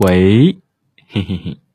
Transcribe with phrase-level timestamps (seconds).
[0.00, 0.56] 喂，
[1.08, 1.69] 嘿嘿嘿。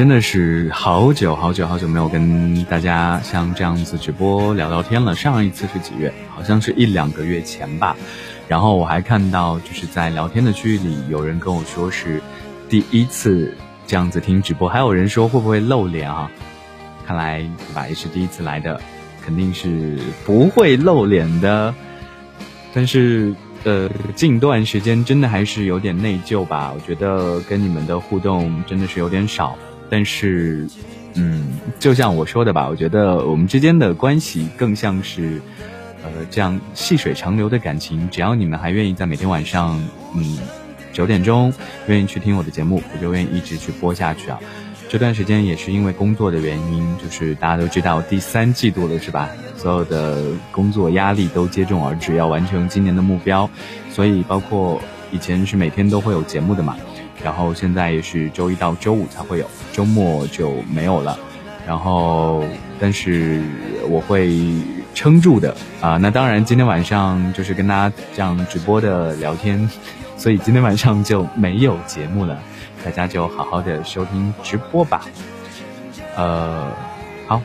[0.00, 5.14] 真的是好久好久好久没有跟大家像这样子直播聊聊天了。
[5.14, 6.10] 上一次是几月？
[6.34, 7.94] 好像是一两个月前吧。
[8.48, 12.22] 然后我还看到，就是在聊天的区域里，有人跟我说是
[12.66, 13.54] 第一次
[13.86, 16.30] 这样子听直播，还有人说会不会露脸啊？
[17.06, 18.80] 看来对吧，也是第一次来的，
[19.22, 21.74] 肯定是不会露脸的。
[22.72, 23.34] 但是。
[23.62, 26.72] 呃，近段时间真的还是有点内疚吧。
[26.74, 29.58] 我觉得跟你们的互动真的是有点少。
[29.90, 30.66] 但是，
[31.14, 31.44] 嗯，
[31.80, 35.42] 就像我说的吧，我觉得我们之间的关系更像是，
[36.04, 38.08] 呃，这样细水长流的感情。
[38.10, 39.78] 只要你们还愿意在每天晚上，
[40.14, 40.38] 嗯，
[40.92, 41.52] 九点钟
[41.88, 44.38] 愿意去听我的节目，我就愿意一直去播下去啊。
[44.88, 49.28] 这段时间也是因为工作的原因，就是大家都知道第三季度了，是吧？
[49.56, 53.48] 所有的工作压力都接踵而至，要完成今年的目标，
[53.90, 54.80] 所以包括
[55.12, 56.76] 以前是每天都会有节目的嘛，
[57.24, 61.18] 然后现在也是周一到周五才会有，周末就没有了。
[61.66, 62.44] 然后，
[62.80, 63.42] 但是
[63.88, 64.40] 我会
[64.94, 65.96] 撑住的啊。
[65.98, 69.70] 那当然，今天晚上就是跟大家这样直播的聊天，
[70.16, 72.38] 所以今天晚上就没有节目了。
[72.82, 75.02] 大家就好好的收听直播吧，
[76.16, 76.72] 呃，
[77.26, 77.42] 好，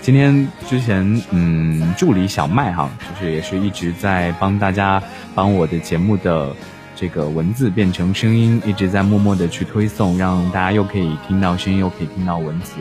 [0.00, 5.02] 今天之前嗯，助理小麦哈，就是也是一直在帮大家
[5.34, 6.54] 帮我的节目的
[7.02, 12.74] 这个文字变成声音，一直在默默的去推送，让大家又可以听到声音，又可以听到文字，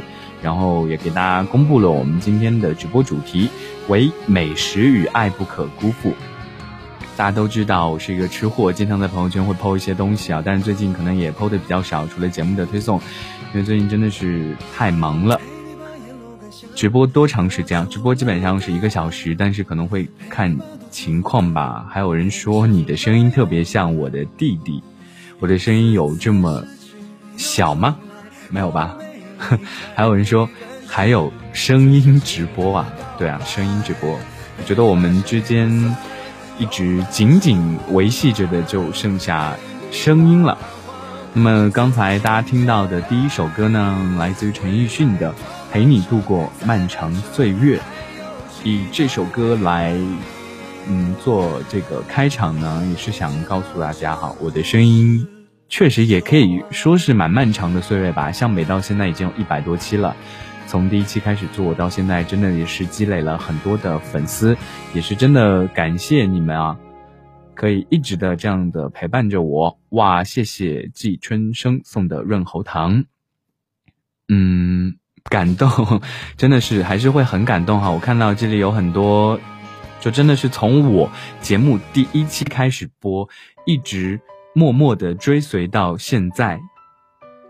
[0.43, 3.49] 然后也给大家公布了我们今天的直播主题
[3.87, 6.13] 为美食与爱不可辜负。
[7.17, 13.01] 大家都知道我是一个吃货，经常在朋友圈会抛一些东西啊，但是最近可能也抛的比较少，除了节目的推送，
[13.55, 15.41] 因为最近真的是太忙了。
[16.75, 17.87] 直播多长时间？
[17.89, 20.55] 直播基本上是一个小时，但是可能会看
[20.91, 21.87] 情况吧。
[21.89, 24.83] 还有人说你的声音特别像我的弟弟，
[25.39, 26.63] 我的声音有这么
[27.37, 27.97] 小吗？
[28.49, 28.95] 没有吧。
[29.95, 30.47] 还有人说
[30.85, 32.87] 还有声音直播啊？
[33.17, 34.11] 对啊，声音直播。
[34.11, 35.95] 我觉得我们之间。
[36.59, 39.55] 一直紧紧维系着的就剩下
[39.89, 40.55] 声音了。
[41.33, 45.31] 那么刚才大家听到的第一首歌呢，来自于陈奕迅的
[45.71, 47.79] 《陪你度过漫长岁月》。
[48.63, 49.97] 以这首歌来，
[50.87, 55.27] 嗯，做这个开场呢，也是想告诉大家哈，我的声音
[55.69, 58.31] 确实也可以说是蛮漫长的岁月吧。
[58.31, 60.15] 向北到现在已经有一百多期了。
[60.67, 64.55] 从第一期开始做到现在，真的也是积累了很多的粉丝，
[64.93, 66.77] 也是真的感谢你们啊，
[67.53, 69.77] 可以一直的这样的陪伴着我。
[69.89, 73.03] 哇，谢谢季春生送的润喉糖，
[74.29, 74.95] 嗯，
[75.25, 76.01] 感动，
[76.37, 77.91] 真的是还是会很感动哈。
[77.91, 79.37] 我看到这里有很多，
[80.01, 81.09] 就真的是从我
[81.39, 83.29] 节目第一期开始播，
[83.65, 84.19] 一直
[84.53, 86.59] 默默的追随到现在。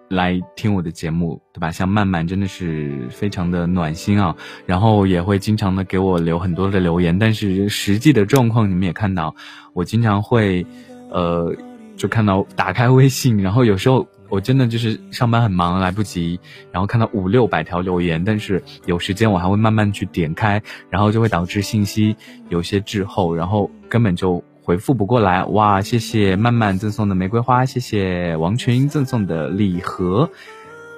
[0.09, 1.71] 来听我的节目，对吧？
[1.71, 7.18] 像曼曼真的是非常的暖心啊，然后也会经常的给我留很多的留言。
[7.18, 9.33] 但是实际的状况你们也看到，
[9.71, 10.65] 我经常会，
[11.09, 11.56] 呃，
[11.95, 16.39] 就看到打开微信，然后有时候我真的就是上班很忙来不及，
[16.72, 22.16] 然后看到五六百条留言，但是有时间我还会慢慢去点开，然后就会导致信息
[22.50, 24.44] 有些滞后，然后根本就。
[24.63, 25.81] 回复不过来哇！
[25.81, 30.30] 谢谢曼曼赠送的玫瑰花，谢谢王群赠送的礼盒，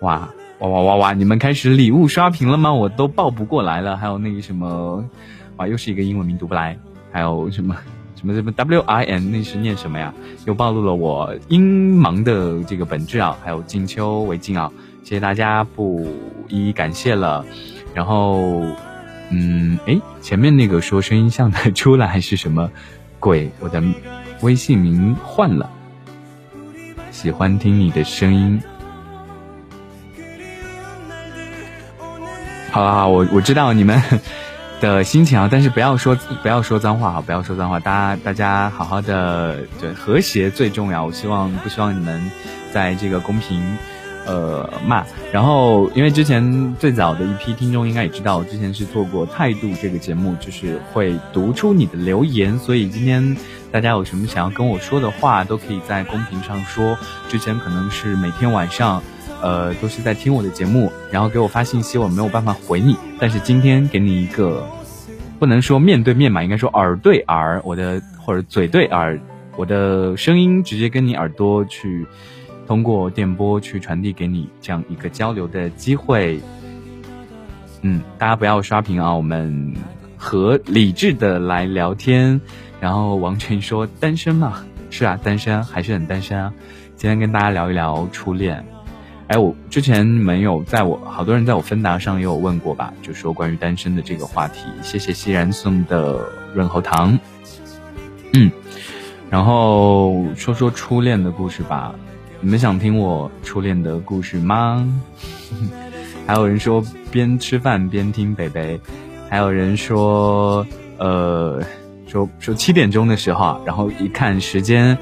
[0.02, 1.14] 哇哇哇哇哇！
[1.14, 2.74] 你们开始礼物刷屏了吗？
[2.74, 3.96] 我都报不过来了。
[3.96, 5.06] 还有那个什么，
[5.56, 6.78] 哇，又是一个英文名读不来。
[7.14, 7.74] 还有什么
[8.24, 10.14] 什么什么 W I N，那是念什么呀？
[10.46, 13.38] 又暴露了我英盲的这个本质啊！
[13.44, 14.72] 还有静秋为静啊，
[15.04, 16.08] 谢谢大家，不
[16.48, 17.46] 一一感谢了。
[17.94, 18.62] 然后，
[19.30, 22.72] 嗯，哎，前面那个说声音像的出来还是什么？
[23.20, 23.84] 鬼，我的
[24.40, 25.70] 微信名换了，
[27.12, 28.62] 喜欢听你的声音。
[32.72, 34.02] 好了好，我我知道你们
[34.84, 41.06] 的心情啊，但是不要说不要说脏话啊，不要说脏话，大家大家好好的，对和谐最重要。
[41.06, 42.30] 我希望不希望你们
[42.74, 43.64] 在这个公屏。
[44.26, 45.04] 呃，骂，
[45.34, 53.36] 然后因为之前最早的一批听众应该也知道，我之前是做过态度这个节目，就是会读出你的留言，所以今天
[53.70, 56.98] 大家有什么想要跟我说的话，都可以在公屏上说。
[57.28, 59.04] 之前可能是每天晚上，
[59.44, 64.66] 呃，都是在听我的节目，然后给我发信息，我没有办法回你，但是今天给你一个，
[65.38, 69.20] 不能说面对面嘛，应该说耳对耳，我的或者嘴对耳，
[69.58, 72.08] 我的声音直接跟你耳朵去。
[72.66, 76.40] 通过电波去传递给你这样一个交流的机会，
[77.82, 79.76] 嗯，大家不要刷屏啊，我们
[80.16, 82.40] 和理智的来聊天。
[82.80, 86.54] 然后王晨说单身嘛，是啊，单身还是很单身啊。
[86.96, 88.66] 今天跟大家聊一聊初恋。
[89.28, 94.66] 哎，我之前没有在我好多人在我芬达上也有问过吧，就说关于单身的这个话题。
[94.82, 96.20] 谢谢熙然送的
[96.54, 97.18] 润喉糖。
[98.34, 98.52] 嗯，
[99.30, 101.96] 然后说说初恋的故事吧。
[102.42, 104.86] 你们想听我初恋的故事吗？
[106.28, 108.80] 还有人说边吃饭边听北北，
[109.30, 110.66] 还有人说，
[110.98, 111.64] 呃，
[112.06, 114.98] 说说七点钟的时候，然后一看时间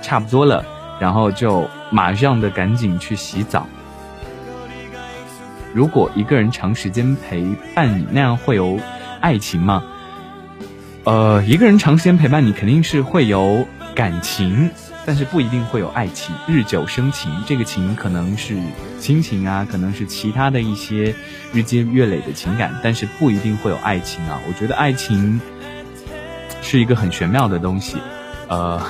[0.00, 0.64] 差不多了，
[1.00, 3.66] 然后就马上的赶紧去洗澡。
[5.74, 7.44] 如果一个人长时间陪
[7.74, 8.80] 伴你，那样会有
[9.20, 9.84] 爱情吗？
[11.04, 14.70] 呃，一个人长时间陪伴你，肯定是会有感情。
[15.08, 18.56] 但是不一定会有爱情，日久生情，这个情可能是
[18.98, 21.14] 亲情啊，可能是其他的一些
[21.52, 24.40] 日积月累的情感，但是不一定会有爱情啊。
[24.48, 25.40] 我觉得爱情
[26.60, 27.98] 是一个很玄妙的东西，
[28.48, 28.82] 呃，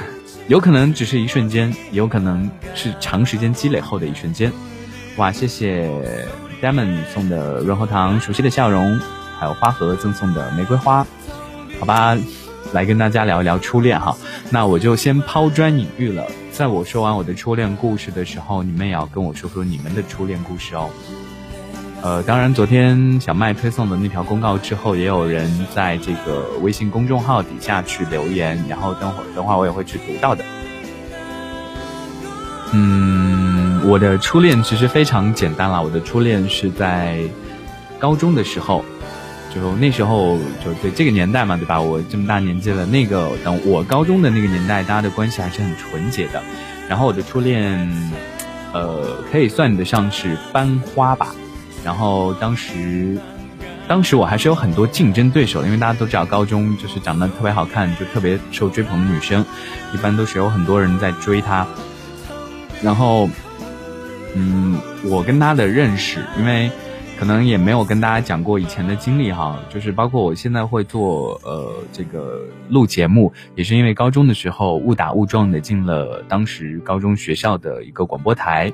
[0.49, 4.53] 有可能只是一瞬间，有可能是长时间积累后的一瞬间。
[5.17, 5.91] 哇，谢谢
[6.63, 9.01] Damon 送的润喉糖，熟悉的笑容，
[9.39, 11.07] 还有花盒赠送的玫瑰花，
[11.81, 12.17] 好吧。
[12.73, 14.17] 来跟大家聊一聊初恋哈，
[14.51, 16.27] 那我就先抛砖引玉了。
[16.51, 20.91] 在我说完我的初恋故事的时候，你们也要跟我说说你们的初恋故事哦。
[22.07, 30.45] 呃，当然，昨天小麦推送的那条公告之后，也有人在这个微信公众号底下去留言，然后等会儿等会儿我也会去读到的。
[32.73, 37.19] 嗯，我的初恋其实非常简单了，我的初恋是在
[37.99, 38.85] 高中的时候。
[39.53, 41.81] 就那时候，就对这个年代嘛，对吧？
[41.81, 46.41] 我这么大年纪了，那个等我高中的那个年代，大家的关系还是很纯洁的。
[46.89, 48.13] 然后我的初恋，
[48.73, 51.35] 呃，可以算得上是班花吧。
[51.87, 53.17] 然后当时，
[53.87, 59.45] 当时我还是有很多竞争对手，因为大家都知道，高中就是长得特别好看，就特别受追捧的女生，
[59.95, 61.65] 一般都是有很多人在追她。
[62.83, 63.29] 然后，
[64.35, 66.69] 嗯，我跟她的认识，因为。
[67.19, 78.71] 可能也没有跟大家讲过以前的经历哈，就是包括我现在会做呃这个录节目，也是因为高中的时候误打误撞的进了当时高中学校的一个广播台，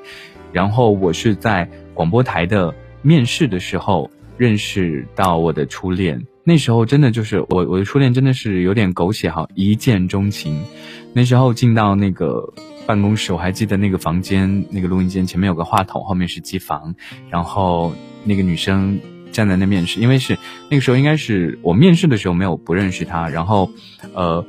[0.51, 10.65] 然后我是在广播台的面试的时候认识到我的初恋，那时候真的就是我我的初恋真的是有点狗血哈，一见钟情，
[11.13, 12.53] 那时候进到那个
[12.87, 16.95] 办公室，我还记得那个房间，那个录音间前面有个话筒，后面是机房，
[17.29, 17.93] 然后
[18.25, 18.99] 那个女生
[19.31, 23.71] 站在那面试，因为是那个时候应该是我面试的时候没有不认识她，然后，
[24.15, 24.45] 呃，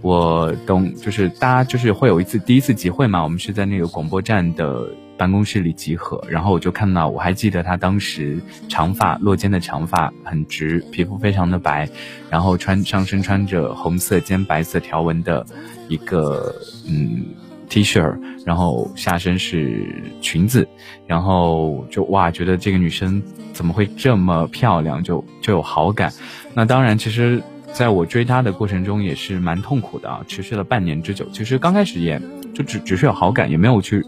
[0.00, 4.88] 我懂，就是大家就是会有一次第一次集会嘛，我们是在那个广播站的。
[5.16, 11.88] 办公室里集合，然后我就看到，我还记得他当时长发落肩的长发很直，皮肤非常的白，
[12.30, 15.44] 然后穿上身穿着红色兼白色条纹的
[15.88, 16.54] 一个
[16.88, 17.24] 嗯
[17.68, 19.86] T 恤，然后下身是
[20.20, 20.68] 裙子，
[21.06, 26.12] 然后就哇，觉得这个女生怎么会这么漂亮，就就有好感。
[26.54, 27.42] 那当然，其实
[27.72, 31.26] 在我追她的过程中也是蛮痛苦的啊，持续了半年之久。
[31.32, 32.20] 其实刚开始也
[32.54, 34.04] 就只只是有好感，也没有去。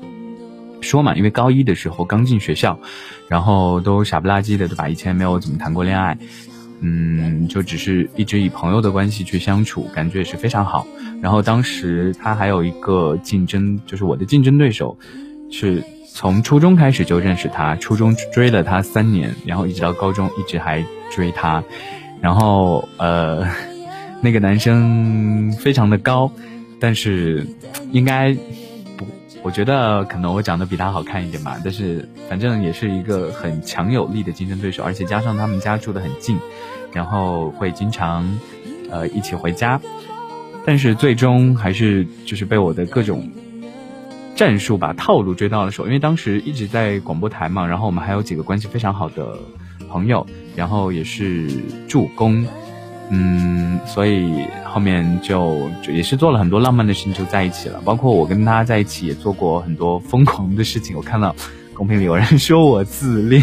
[0.81, 2.79] 说嘛，因为高一的时候刚进学校，
[3.29, 4.89] 然后都傻不拉几的，对吧？
[4.89, 6.17] 以前没有怎么谈过恋爱，
[6.81, 10.87] 嗯，就只是一直以朋友的关系去相处，感觉也是非常好。
[11.21, 14.97] 然后当时他还有一个竞争，就是我的竞争对手，
[15.51, 15.83] 是
[16.15, 21.63] 从初中开始就认识他，初中追了他三年，然后一直到高中一直还追他。
[22.21, 23.45] 然后呃，
[24.23, 26.31] 那个男生非常的高，
[26.79, 27.47] 但是
[27.91, 28.37] 应该。
[29.43, 36.39] 我觉得可能我长得比他好看一点吧，但是反正也是一个很强有力的竞争对手，而且加上他们家住的很近，
[36.93, 38.29] 然后会经常，
[38.91, 39.81] 呃一起回家，
[40.67, 43.31] 但是最终还是就是被我的各种
[44.35, 49.39] 战术吧套路追到了手，因为当时一直在广播台嘛，然后我们还有几个关系非常好的
[49.89, 51.49] 朋友，然后也是
[51.89, 52.47] 助攻。
[53.11, 57.81] 嗯，所以后面就就也是做了很多浪漫的事情，就在一起了。
[57.85, 60.97] 包括我跟他在一起也做过很多疯狂的事情。
[60.97, 61.35] 我看到
[61.75, 63.43] 公屏里有人说我自恋，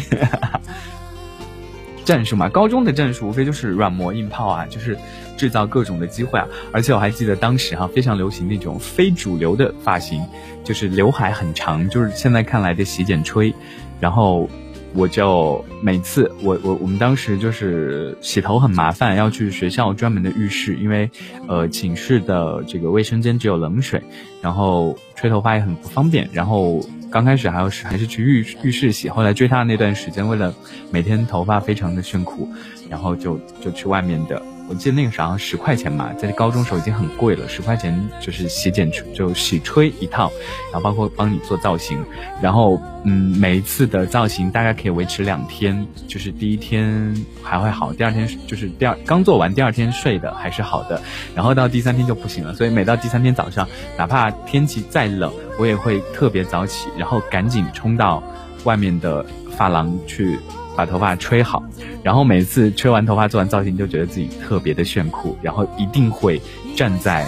[2.06, 4.98] 战术嘛，高中的战术无非就是软磨硬泡啊，就是
[5.36, 6.48] 制造各种的机会啊。
[6.72, 10.24] 而且我还记得当时哈非常流行那种非主流的发型，
[10.64, 13.54] 就是刘海很长，就是现在看来的洗剪吹，
[14.00, 14.50] 然后。
[14.96, 21.10] 我就每次我我我们当时就是洗头很麻烦，要去学校专门的浴室，因为
[21.48, 24.02] 呃寝室的这个卫生间只有冷水，
[24.42, 26.30] 然后吹头发也很不方便。
[26.32, 26.80] 然后
[27.12, 30.56] 刚开始还要是还是去浴浴室洗，后来追他那段时间，为了
[30.92, 32.48] 每天头发非常的炫酷，
[32.90, 34.42] 然后就就去外面的。
[34.68, 40.32] 我记得那个时候十块钱嘛，在高中时候已经很贵了，十块钱就是洗剪吹就洗吹一套，
[40.72, 42.04] 然后包括帮你做造型，
[42.42, 51.00] 然后嗯每一次的造型大概可以维持两天，就是第一天还会好，第二天就是第二刚做完第二天睡的还是好的，
[51.36, 53.68] 然后到第三天就不行了，所以每到第三天早上，
[53.98, 58.24] 哪怕天气再冷，我也会特别早起，然后赶紧冲到
[58.64, 59.24] 外面的
[59.56, 60.40] 发廊去。
[60.76, 61.64] 把头发吹好，
[62.04, 66.42] 然后每次吹完头发做完造型，就觉得自己特别的炫酷，然后一定会
[66.76, 67.26] 站在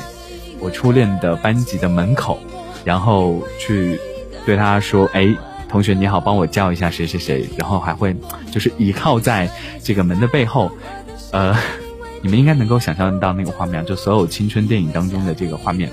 [0.59, 2.39] 我初恋的班级的门口，
[2.83, 3.99] 然后去
[4.45, 5.35] 对他说：“哎，
[5.69, 8.15] 同学你好，帮我叫一下谁谁谁。”然后还会
[8.51, 9.49] 就是倚靠在
[9.83, 10.71] 这个门的背后，
[11.31, 11.55] 呃，
[12.21, 15.89] 你们应该能够想象到那个画面，就所有青春电影当中的这个画面。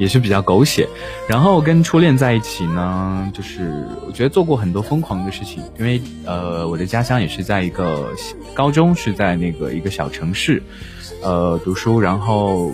[0.00, 0.88] 也是比较狗血，
[1.28, 8.10] 然后跟初恋在一起呢，就是我觉得做过很多疯狂的事情，因为呃我的家乡也是在一个
[8.54, 10.62] 高中是在那个一个小城市，
[11.22, 12.72] 呃读书，然后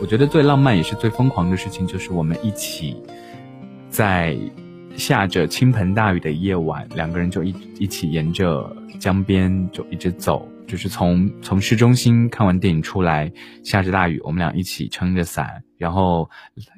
[0.00, 2.96] 我觉得最浪漫也是最疯狂的事情就是我们一起
[3.90, 4.34] 在
[4.96, 10.48] 下着倾盆大雨的夜晚，两个人就一一起沿着江边就一直走。
[10.64, 13.30] 就是从从市中心看完电影出来，
[13.62, 16.30] 下着大雨，我们俩一起撑着伞，然后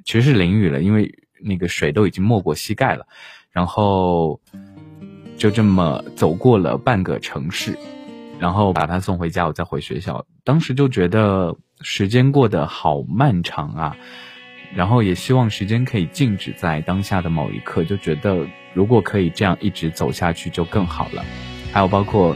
[0.06, 3.06] 其实是淋雨了，因为那个水都已经没过膝盖了，
[3.52, 4.40] 然后
[5.36, 7.76] 就这么走过了半个城市，
[8.38, 10.24] 然后把他送回家，我再回学校。
[10.42, 13.96] 当时就觉得时间过得好漫长啊，
[14.74, 21.22] 然后也希望时间可以静止在当下的某一刻，就觉得如果可以这样一直走下去就更好了。
[21.72, 22.34] 还有包括。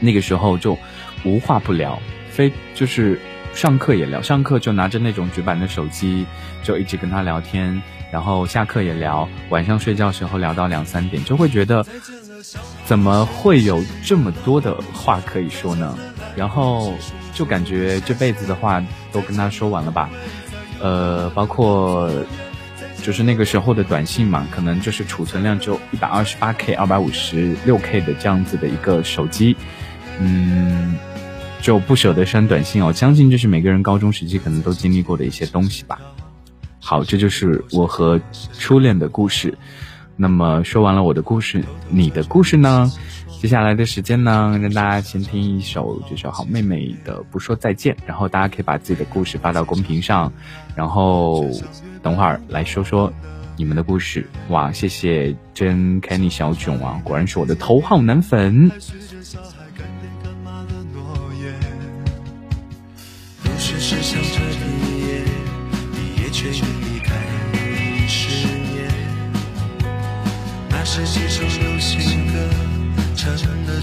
[0.00, 0.76] 那个时候就
[1.24, 1.98] 无话不聊，
[2.28, 3.18] 非就是
[3.54, 6.26] 上课也聊，上课就拿着那种直板的手机，
[6.62, 7.80] 就一直跟他聊天，
[8.10, 11.84] 然后下课也聊，晚上睡觉时候聊到两三点，就会觉得
[12.84, 15.96] 怎么会有这么多的话可以说呢？
[16.36, 16.92] 然后
[17.32, 20.10] 就感觉这辈子的话都跟他说完了吧，
[20.80, 22.10] 呃，包括
[23.02, 29.56] 就是那个时候的短信嘛，可能就是储存量就一百二十八 K、二百五十六 K 的这样子的一个手机。
[30.20, 30.96] 嗯，
[31.64, 32.92] 就不舍得删短信哦。
[32.92, 35.98] 相信这是每个人高中时期可能都经历过的一些东西吧。
[36.78, 38.20] 好，这就是我和
[38.52, 39.56] 初恋的故事。
[40.14, 42.92] 那么说完了我的故事，你的故事呢？
[43.40, 50.30] 接下来的时间呢，让大家先听一首这首好妹妹的《不说再见》，然后大家可以把自己的故事发到公屏上，
[50.76, 51.48] 然后
[52.02, 53.10] 等会儿来说说
[53.56, 54.28] 你们的故事。
[54.50, 58.70] 哇，谢谢真 Kenny 小囧啊，果然是我的头号男粉。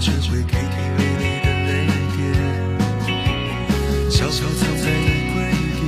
[0.02, 2.18] 只会 KTV 里的泪点。
[4.10, 5.36] 小草藏在衣柜
[5.78, 5.80] 底，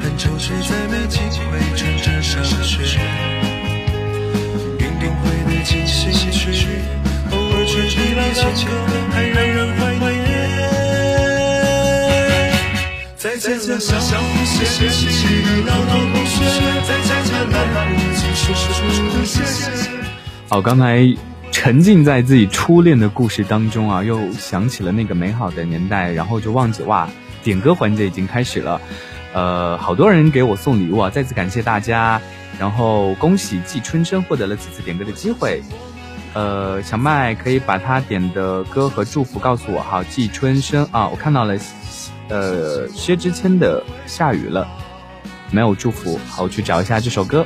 [0.00, 2.98] 很愁却再没机会穿着上学。
[4.80, 6.42] 云顶会的进行曲，
[7.30, 8.74] 偶尔吹起来情歌，
[9.12, 10.18] 还让人怀念。
[13.16, 15.06] 再见了，相互嫌弃
[15.44, 15.94] 的老同
[16.26, 16.34] 学，
[16.88, 17.56] 再见了，来
[17.94, 18.66] 不及说出
[19.16, 19.70] 的谢谢。
[20.48, 21.06] 好，刚才
[21.50, 27.08] 沉浸在自己初恋的故事当中啊，又想起了那个美好的年代，然后就忘记哇，
[27.42, 28.80] 点歌环节已经开始了，
[29.32, 32.20] 呃，好多人给我送礼物啊，再次感谢大家，
[32.58, 35.60] 然后恭喜季春生获得了此次点歌的机会，
[36.32, 41.58] 呃，小麦可以把他点的歌和祝福告诉我哈，季春生啊，我看到了，
[42.28, 44.66] 呃，薛之谦的下雨了，
[45.50, 47.44] 没有祝福，好，我去找一下这首歌。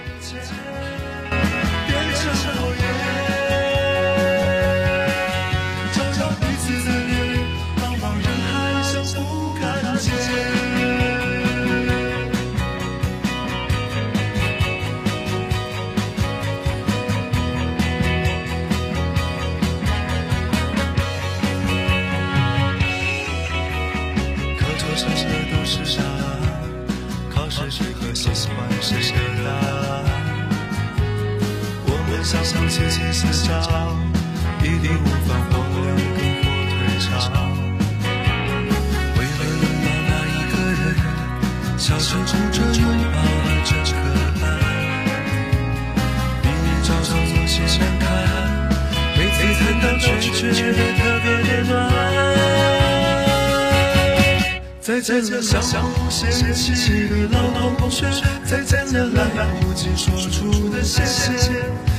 [56.30, 57.36] 相互嫌弃的老
[57.76, 58.06] 同学；
[58.44, 61.40] 再见了，来不及说出的谢谢；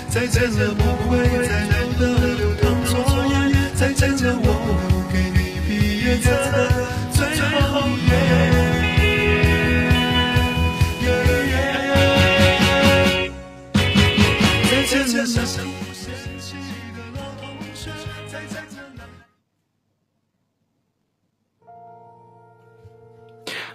[0.09, 2.01] 再见了，不会再有的
[2.35, 2.91] 流淌作
[3.27, 3.31] 业；
[3.75, 4.47] 再见了，我
[4.89, 5.71] 不给你毕
[6.05, 6.55] 业册的
[7.11, 7.17] 最
[7.69, 8.11] 后一页。
[14.89, 15.82] 再见了，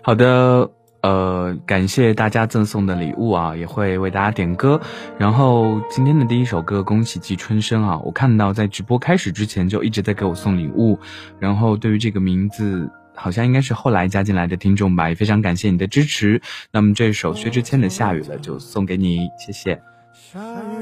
[0.08, 0.70] 好的，
[1.02, 4.80] 呃，感谢大家赠送的礼物啊，也会为大家点歌。
[5.18, 10.98] 然后今天的第一首歌《恭喜季春生》啊，我看到在直播开始之前就一直在给我送礼物。
[11.38, 16.40] 然后对于这个名字，好像应该是后来加进来的听众吧，也非常感谢你的支持。
[16.72, 19.78] 那么这首薛之谦的《下雨了》就送给你，谢谢。
[20.14, 20.40] 下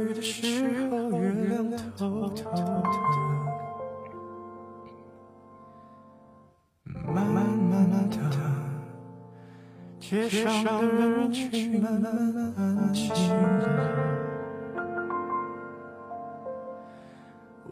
[0.09, 2.45] 雨的时候，月亮偷偷的，
[7.13, 8.56] 慢慢慢慢的。
[10.09, 12.07] 街上的人群慢慢
[12.57, 13.67] 安静了，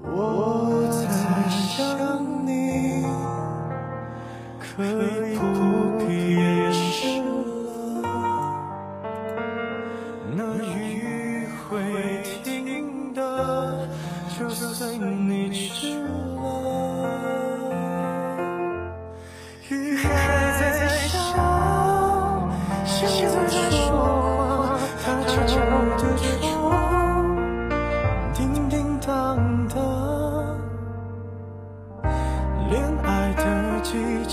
[0.02, 0.98] 我在
[1.48, 3.06] 想你，
[4.58, 5.42] 可以不
[6.00, 7.22] 必掩饰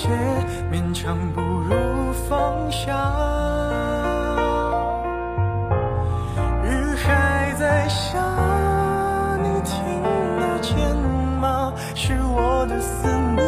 [0.01, 0.09] 季节，
[0.71, 2.89] 勉强不如放下。
[6.63, 8.17] 雨还在下，
[9.43, 10.01] 你听
[10.39, 10.73] 得见
[11.39, 11.71] 吗？
[11.93, 13.43] 是我的思念，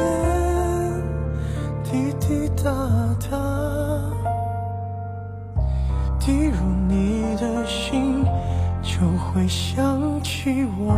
[1.84, 2.70] 滴滴答
[3.32, 3.36] 答。
[6.20, 6.56] 滴入
[6.88, 8.24] 你的心，
[8.84, 10.94] 就会想起我。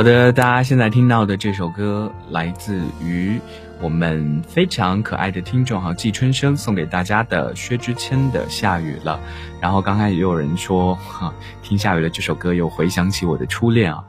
[0.00, 3.38] 好的，大家现在听到的这首歌来自于
[3.82, 9.20] 我们非常可爱的听众哈季春生送给大家的薛之谦的《下雨了》。
[9.60, 14.02] 然后刚才也有人说哈，听下雨了这首歌又回想起我的初恋啊，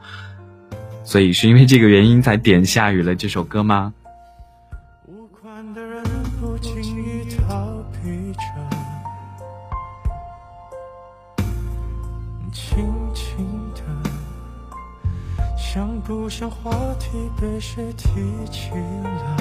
[1.04, 3.92] 所以是因为这个原因才点《下雨了》这首歌吗？
[16.04, 18.08] 不想话题被谁提
[18.50, 18.70] 起
[19.04, 19.36] 了？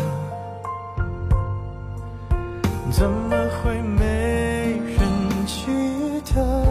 [2.92, 5.00] 怎么会没人
[5.48, 6.66] 记得？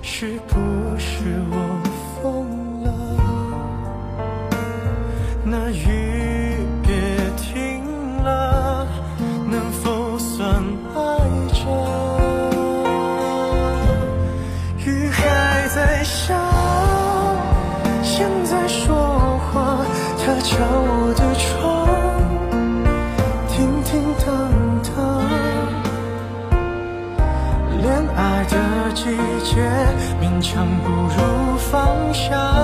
[0.00, 0.54] 是不
[0.96, 1.81] 是我
[32.32, 32.61] 放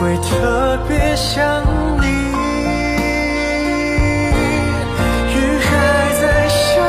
[0.00, 1.60] 会特别想
[2.00, 2.06] 你。
[5.34, 5.68] 雨还
[6.20, 6.80] 在下，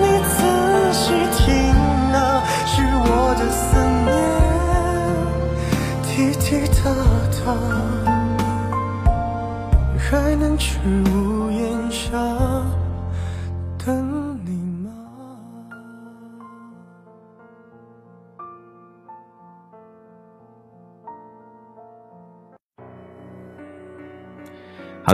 [0.00, 0.38] 你仔
[0.92, 1.02] 细
[1.36, 1.44] 听
[2.14, 2.16] 啊，
[2.64, 3.66] 是我的思
[4.06, 4.08] 念。
[6.06, 6.06] 滴
[6.38, 6.46] 滴
[6.78, 6.80] 答
[7.44, 7.44] 答，
[9.98, 10.78] 还能去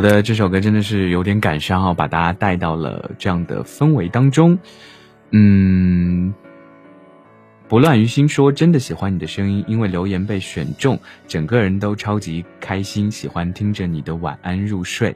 [0.03, 4.59] 的，这首歌真的是有点感伤啊，把大家带到了这样的氛围当中。
[5.31, 6.35] 嗯，
[7.69, 15.15] 不乱于心说真的喜欢你的声音，因为留言被选中，整个人都超级开心，喜欢听着你的晚安入睡。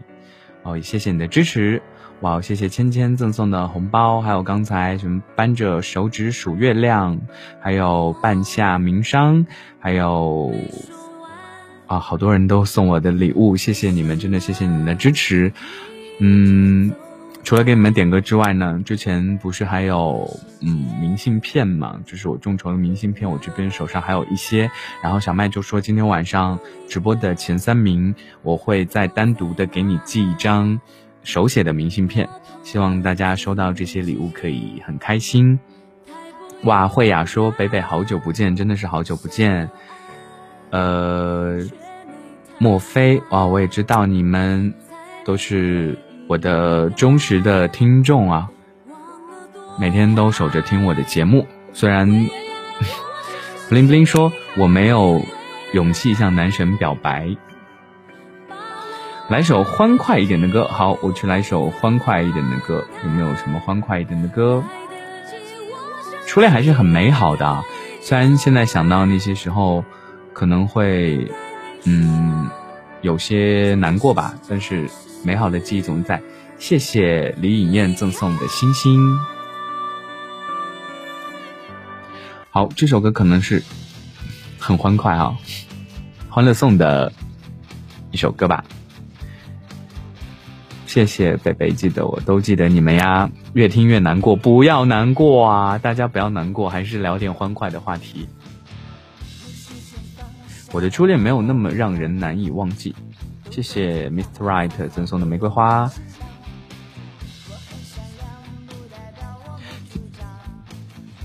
[0.63, 1.83] 哦，也谢谢你的支持，
[2.21, 7.21] 哇，谢谢芊芊赠送的红包，还有刚才什么扳着手指数月亮，
[7.61, 9.45] 还有半夏明殇，
[9.81, 10.53] 还有
[11.87, 15.53] 啊，好多人都送我的礼物，谢谢你们，真的谢谢你们的支持。
[16.19, 16.93] 嗯，
[17.45, 20.29] 除了给你们点歌之外呢，之前不是还有
[20.61, 24.69] 嗯明信片嘛，就是我众筹的明信片，我这边手上还有一些。
[25.01, 30.81] 然后小麦就说今天晚上直播的前三名，我会再单独的给你寄一张
[31.23, 32.29] 手写的明信片，
[32.65, 35.59] 希望大家收到这些礼物可以很开心。
[36.65, 39.71] 哇，慧雅说北北好久不见，真的是好久不见。
[40.71, 41.59] 呃，
[42.59, 43.47] 莫非啊？
[43.47, 44.75] 我也知道你们
[45.25, 48.49] 都是我的忠实的听众啊，
[49.79, 51.47] 每天都守着听我的节目。
[51.73, 52.09] 虽然
[53.71, 55.23] bling bling 说我没有
[55.73, 57.37] 勇气向男神表白，
[59.29, 60.65] 来首欢快一点的歌。
[60.65, 62.85] 好，我去来首欢快一点的歌。
[63.05, 64.65] 有没有什么欢快一点的歌？
[66.27, 67.63] 初恋还是很美好的，
[68.01, 69.85] 虽然现在想到那些时候。
[70.37, 71.27] 可能会，
[71.85, 72.47] 嗯，
[73.01, 74.87] 有些难过吧，但是
[75.25, 76.23] 美好的记忆总在。
[76.59, 79.19] 谢谢李颖燕赠送的星星。
[82.51, 83.63] 好，这首歌可能是
[84.59, 85.35] 很欢快啊，
[86.29, 87.11] 欢乐颂的
[88.11, 88.63] 一首歌吧。
[90.85, 93.31] 谢谢北北，记得我都记得你们呀。
[93.55, 95.79] 越听越难过，不要难过啊！
[95.79, 98.29] 大家不要难过，还是聊点欢快的话题。
[100.77, 102.95] 我的初恋没有那么让人难以忘记，
[103.49, 104.41] 谢谢 Mr.
[104.41, 105.91] Right 赠送的玫瑰花。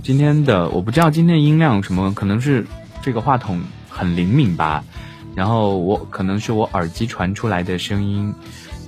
[0.01, 2.65] 今天的我不知道今天音量什么，可能是
[3.01, 4.85] 这个话筒很灵敏吧，
[5.35, 8.33] 然后我可能是我耳机传出来的声音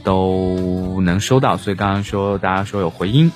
[0.01, 3.29] 都能收到，所以刚刚说大家说有回音，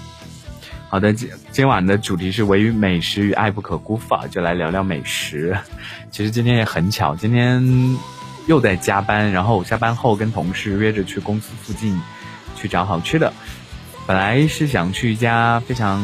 [0.98, 5.56] 好的，今今晚的主题是唯与美食与爱不可辜负啊，就来聊聊美食。
[6.10, 7.64] 其实今天也很巧，今天
[8.48, 11.96] 又在加班，然后下班后跟同事约着去公司附近
[12.56, 13.32] 去找好吃的。
[14.08, 16.02] 本来是想去一家非常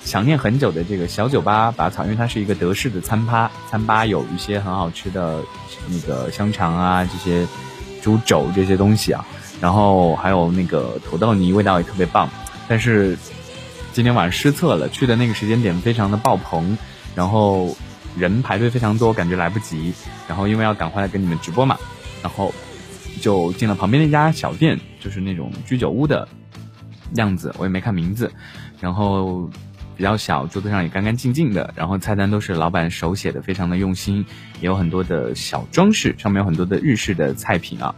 [0.00, 5.42] 想念很久的这个小酒吧拔草，因为它是一个德式的餐吧，餐吧有一些很好吃的
[5.88, 7.44] 那个香肠啊，这些
[8.00, 9.26] 猪肘这些东西啊，
[9.60, 12.30] 然后还有那个土豆泥，味道也特别棒，
[12.68, 13.18] 但是。
[13.92, 16.78] 今天晚上失策了，去的那个时间点非常的爆棚，
[17.14, 17.76] 然后
[18.16, 19.92] 人排队非常多，感觉来不及。
[20.28, 21.76] 然后因为要赶快来跟你们直播嘛，
[22.22, 22.54] 然后
[23.20, 26.28] 就进了旁边那家小店，就是那种居酒屋的
[27.14, 28.30] 样子，我也没看名字。
[28.80, 29.50] 然后
[29.96, 34.24] 比较小，桌子上也干干净净的，然后菜单都是老板手写的，非常的用心，
[34.60, 37.94] 也有很多的小装饰，上面有很多的日式的菜品啊。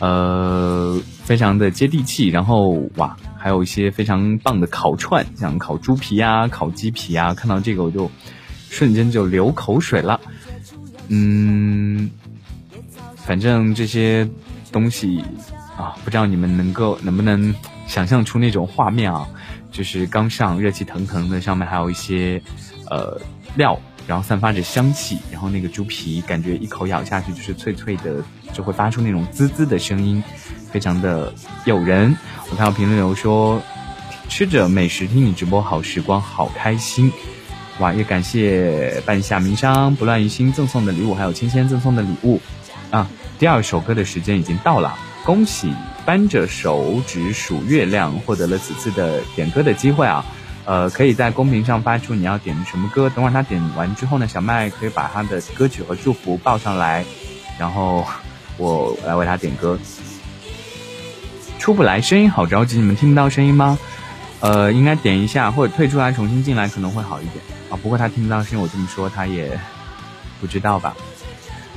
[0.00, 8.10] 呃，非常的接地气，然后哇，还有一些非常棒的烤串，像烤猪皮啊、烤鸡皮啊，看到这个我就
[8.70, 10.18] 瞬间就流口水了。
[11.08, 12.10] 嗯，
[13.16, 14.26] 反正这些
[14.72, 15.22] 东西
[15.76, 17.54] 啊，不知道你们能够能不能
[17.86, 19.28] 想象出那种画面啊？
[19.70, 22.40] 就是刚上热气腾腾的，上面还有一些
[22.88, 23.20] 呃
[23.56, 23.78] 料。
[24.06, 30.22] 然后散发着香气，然后那个猪皮感觉一口咬下去就是脆脆的，就会发出那种滋滋的声音，
[30.74, 31.32] 非常的
[31.66, 32.16] 诱人。
[32.50, 33.62] 我看到评论有说，
[34.28, 37.12] 吃着美食听你直播好时光好开心，
[37.78, 37.92] 哇！
[37.92, 42.40] 也感谢半夏名商不乱于心赠送的礼物，还有芊芊赠送的礼物
[42.90, 43.06] 啊。
[43.38, 45.72] 第二首歌的时间已经到了，恭喜
[46.04, 50.26] 扳着手指数月亮获得了此次的点歌的机会啊！
[50.64, 53.08] 呃，可以在公屏上发出你要点什么歌。
[53.10, 57.04] 等会儿他点完之后呢，小麦可以把他的歌曲和祝福报上来，
[57.60, 58.04] 然后
[58.56, 59.78] 我来为他点歌。
[61.64, 63.78] 出不来，声音好着急，你们听不到声音吗？
[64.40, 67.80] 呃，应该点一下或者退出来重新进来可能会好一点啊。
[67.82, 69.58] 不过他听不到声音，我这么说他也
[70.42, 70.94] 不知道吧。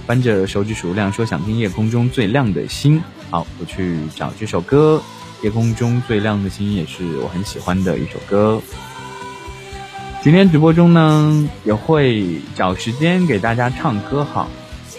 [0.06, 5.02] 扳着手指数量说想听夜空中最亮的星，好，我去找这首歌。
[5.42, 8.62] 夜空中最亮的星也是我很喜欢的一首歌。
[10.22, 14.50] 今天直播中呢，也会找时间给大家唱歌好，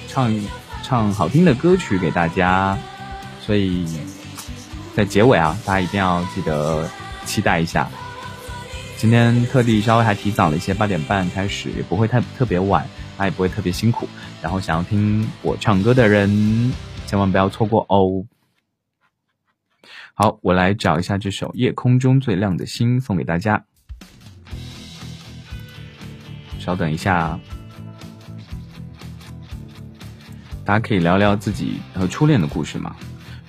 [0.09, 0.35] 唱
[0.83, 2.79] 唱好听的歌曲给大家。
[3.45, 3.87] 所以
[4.99, 6.91] 在结尾啊，大家一定要记得
[7.25, 7.89] 期待一下。
[8.97, 12.85] 今天特地稍微还提早了一些，八点半开始，也不会太特别晚，
[13.17, 14.09] 大家也不会特别辛苦。
[14.43, 16.73] 然后想要听我唱歌的人，
[17.07, 18.27] 千万不要错过哦。
[20.15, 23.65] 好，我来找一下这首《夜空中最亮的星》，送给大家。
[26.59, 27.39] 稍等一下，
[30.65, 32.97] 大家可以聊聊自己和初恋的故事吗。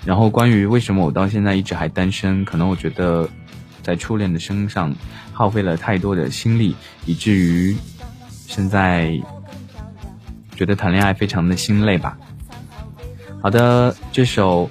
[0.06, 3.30] 然后，关于为什么我到现在一直还单身，可能我觉得
[3.82, 4.96] 在初恋的身上
[5.34, 7.76] 耗费了太多的心力，以至于
[8.30, 9.20] 现在
[10.56, 12.18] 觉得谈恋爱非常的心累吧。
[13.42, 14.70] 好的，这首。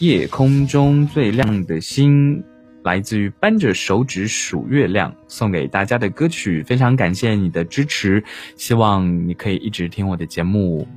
[0.00, 2.42] 夜空中最亮的星，
[2.84, 6.62] 来自于扳着手指数月亮，送给大家的歌曲。
[6.62, 8.24] 非常感谢你的支持，
[8.56, 10.88] 希望你可以一直听我的节目，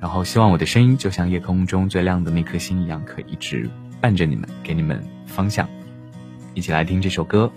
[0.00, 3.68] 然后希望我的声音就像夜空中最亮的那颗星一样，可以一直
[4.00, 5.68] 伴着你们，给你们方向。
[6.54, 7.50] 一起来听这首歌。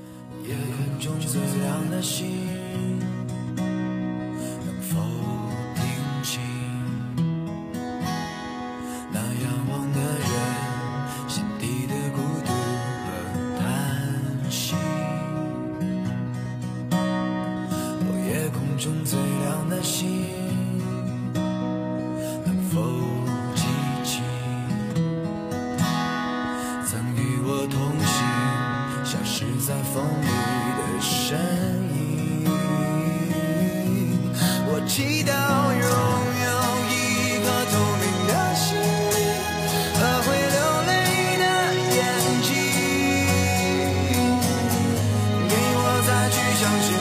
[46.62, 47.01] 相信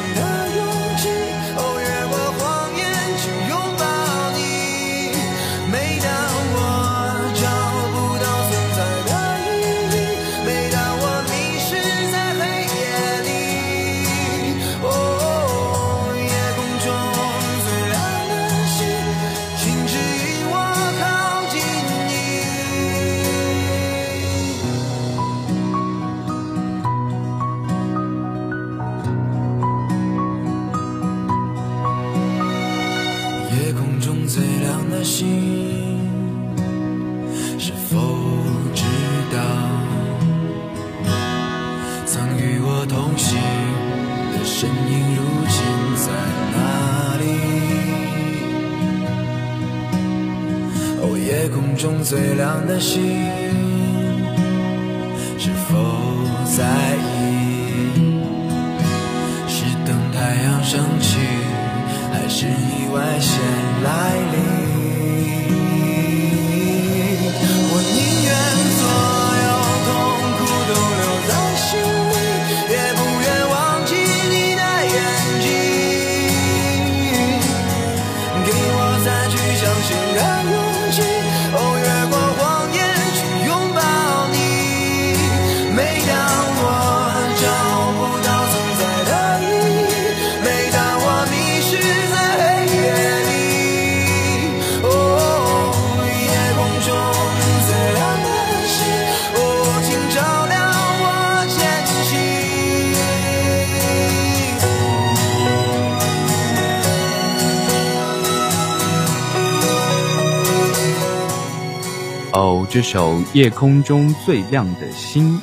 [112.80, 115.36] 这首《夜空中最亮的星》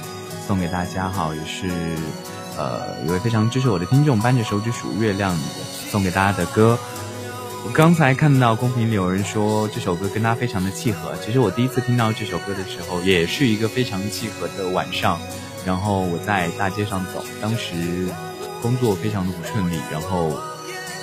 [0.47, 1.69] 送给大家哈，也是
[2.57, 5.37] 呃一位非常支持我的听众扳着手指数月亮
[5.91, 6.79] 送给大家的歌。
[7.63, 15.19] 我刚才看到公屏里有人说这首歌跟他非常的契合，其实我第一次听到这首歌的时候，也是一个非常契合的晚上。
[15.63, 18.07] 然后我在大街上走，当时
[18.63, 20.31] 工作非常的不顺利，然后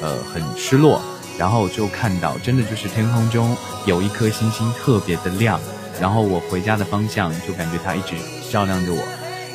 [0.03, 1.01] 呃很失落，
[1.39, 5.61] 然后就看到真的就是天空中有一颗星星特别的亮，
[6.01, 8.15] 然后我回家的方向就感觉它一直
[8.51, 9.03] 照亮着我，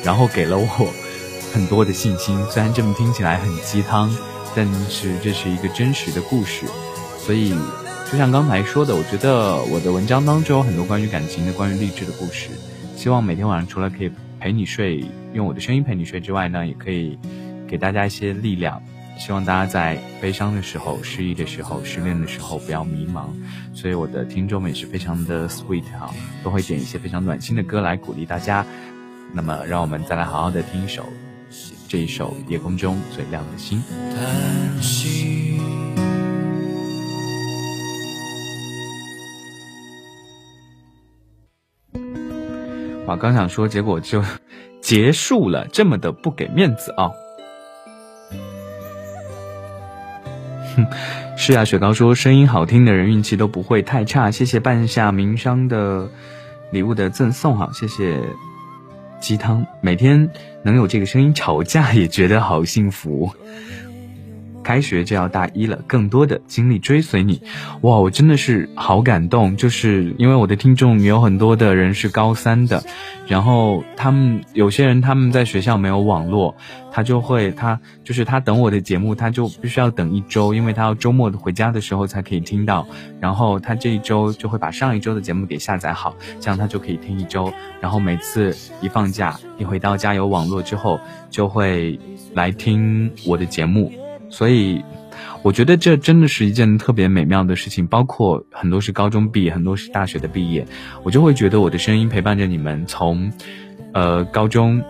[0.04, 0.92] 然后给了我
[1.52, 2.38] 很多的信心。
[2.50, 4.10] 虽然这么听起来很鸡汤，
[4.54, 6.66] 但是这是一个真实的故事，
[7.18, 7.54] 所以
[8.10, 12.48] 就像刚才说的，我觉得我的文章当中有很多关于感情的、关于励志的故事。
[12.96, 17.18] 希望每天晚上除了可以陪你睡，用我的声音陪你睡之外呢，也可以
[17.68, 18.82] 给大家一些力量。
[19.20, 23.26] 希望大家在悲伤的时候、失意的时候、失恋的时候不要迷茫。
[23.74, 26.10] 所以我的听众们也是非常的 sweet 哈，
[26.42, 28.64] 都会点一些非常暖心的歌来鼓励大家。
[29.32, 31.04] 那么，让我们再来好好的听一首
[31.86, 33.78] 这一首《夜空中最亮的星》。
[34.16, 35.60] 叹息。
[43.06, 44.24] 我刚想说，结果就
[44.80, 47.10] 结束了，这么的不给面子啊！
[51.36, 54.30] 是啊，雪糕说声音好听的人运气都不会太差。
[54.30, 56.08] 谢谢半夏名商的
[56.70, 58.20] 礼物的赠送，哈，谢谢
[59.20, 60.30] 鸡汤，每天
[60.62, 63.30] 能有这个声音吵架也觉得好幸福。
[64.62, 67.40] 开学就要大一了，更多的精力追随你，
[67.82, 72.82] 哇，我真的是好感动，就是因为我的听众有很多的人是高三的，
[73.26, 76.54] 然后他们有些人他们在学校没有网络，
[76.92, 82.86] 他就会他就是他等我的节目，他就必须要等一周，因为他要周末回家的时候才可以听到，
[83.20, 91.98] 然后他这一周就会把上一周的节目给下载好，这样他就可以听一周，然后每次一放假一回到家有网络之后，就会
[92.34, 93.92] 来听我的节目。
[94.30, 94.82] 所以，
[95.42, 97.86] 我觉得这真的是一件特别美妙的事情。
[97.86, 100.64] 包括很多是高中毕业，很多是大学的毕业，
[101.02, 103.32] 我就会觉得我的声音陪伴着你们，从，
[103.92, 104.80] 呃，高中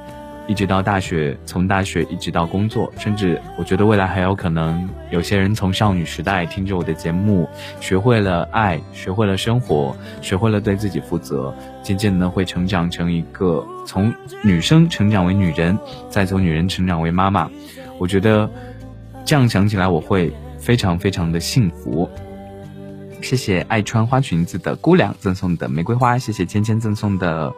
[0.46, 7.48] 一直到大学，从大学一直到工作，甚至我觉得未来还有可能有些人从少女时代听着我的节目，
[7.81, 15.79] 学会了爱，学会了生活，学会了对自己负责，渐渐的会成长成一个从女生成长为女人，
[16.11, 17.50] 再从女人成长为妈妈。
[17.98, 18.50] 我觉得。
[19.30, 22.10] 这样想起来，我会非常非常的幸福。
[23.22, 27.54] 谢谢爱穿花裙子的姑娘赠送的玫瑰花，谢谢芊芊赠送的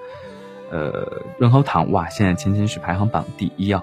[0.70, 1.90] 呃润喉糖。
[1.90, 3.82] 哇，现在芊芊是排行榜第一啊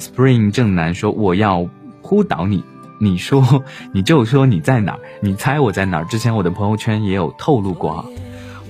[0.00, 1.68] ！Spring 正南说我要
[2.02, 2.64] 扑倒你，
[2.98, 3.62] 你说
[3.94, 6.04] 你就说你在哪，你猜我在哪儿？
[6.06, 8.04] 之前我的朋友圈也有透露过啊。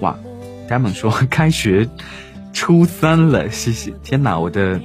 [0.00, 0.18] 哇
[0.68, 1.88] ，Diamond 说开学
[2.52, 3.94] 初三了，谢谢。
[4.04, 4.78] 天哪，我的。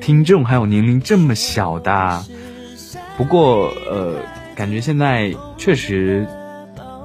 [0.00, 2.22] 听众还有年龄这么小的，
[3.16, 4.16] 不过呃，
[4.54, 6.26] 感觉现在确实，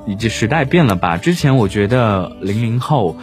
[0.05, 1.15] 以及时代变了吧？
[1.15, 3.15] 之前我觉得零零后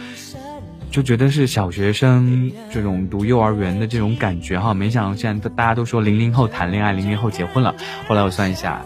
[0.89, 7.75] 就觉得是小学生这种读幼儿园的这种感觉哈，没想到现在大家都说零零后谈恋爱，零零后结婚了。
[8.07, 8.81] 后来我算一下，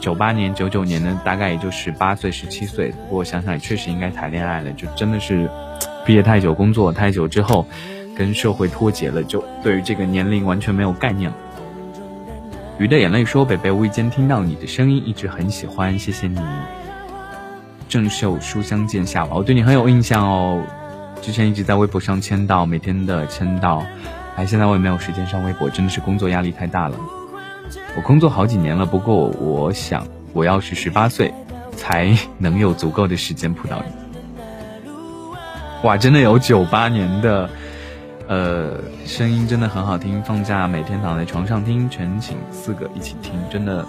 [0.00, 2.92] 九八年、九九年的大概也就十八岁、十七岁。
[3.08, 5.48] 不过想想也确实应该谈恋爱了，就真的是
[6.04, 7.66] 毕业太久、工作太久之后。
[8.16, 11.36] 跟社会脱节了，就对于这个年龄完全没有概念了。
[12.78, 16.40] 鱼的眼泪说：“北北无意间听到你的声音，一直很喜欢，谢谢你。”
[17.88, 20.62] 郑秀书香见夏娃，我对你很有印象哦。
[21.22, 23.82] 之前一直在微博上签到，每天的签到，
[24.36, 26.96] 哎，现在我也没有时间上微博，真的是工作压力太大了。
[27.96, 31.32] 我工作好几年了，不过我想，我要是十八岁，
[31.76, 33.92] 才能有足够的时间扑到你。
[35.82, 37.48] 哇，真的有九八年的，
[38.28, 40.22] 呃，声音真的很好听。
[40.22, 43.84] 放假每天躺在床上听，全寝四个一起听，真的。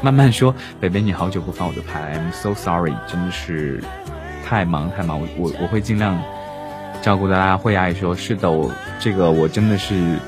[0.00, 3.82] 慢慢说， 北北，你好久不发我的牌，I'm so sorry，真的是
[4.44, 6.18] 太忙太忙，我我我会尽量
[7.00, 7.56] 照顾大家。
[7.56, 10.18] 会爱说，是的，我这个我真的是。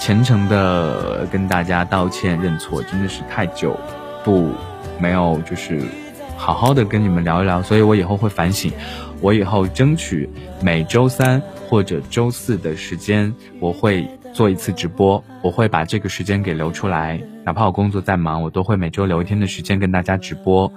[0.00, 3.76] 虔诚的跟大家道歉认错，真的是太久
[4.22, 4.52] 不
[5.00, 5.82] 没有就是
[6.36, 8.70] 好好的跟你们聊一聊，所以我以后会反省，
[9.20, 10.30] 我以后争取
[10.62, 20.72] 每周三或者周四的时间我会做一次直播，我会把这个时间给留出来，哪怕我工作再忙，我都会每周留一天的时间跟大家直播，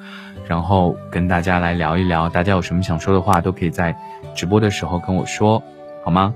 [0.47, 3.95] 然后跟大家来聊一聊，大家有什么想说的话都可以在
[4.35, 5.63] 直播的时候跟我说，
[6.03, 6.35] 好吗？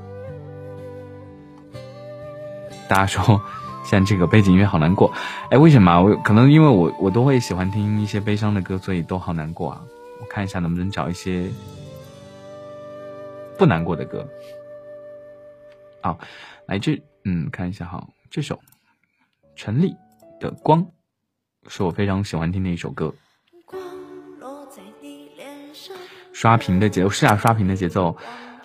[2.87, 3.41] 大家说，
[3.83, 5.11] 现在这个背景音乐好难过，
[5.49, 6.01] 哎，为什么？
[6.01, 9.81] 我可能因为我我都会喜欢听一些悲伤的歌，所以都好难过啊。
[10.21, 11.45] 我看一下能不能找一些
[13.57, 14.27] 不难过的歌。
[16.05, 16.19] 好，
[16.67, 18.59] 来这，嗯，看一下哈，这首
[19.55, 19.95] 陈粒
[20.39, 20.83] 的《光》
[21.67, 23.15] 是我非常喜欢听的一首歌。
[26.31, 28.15] 刷屏的节奏是啊，刷屏的节奏。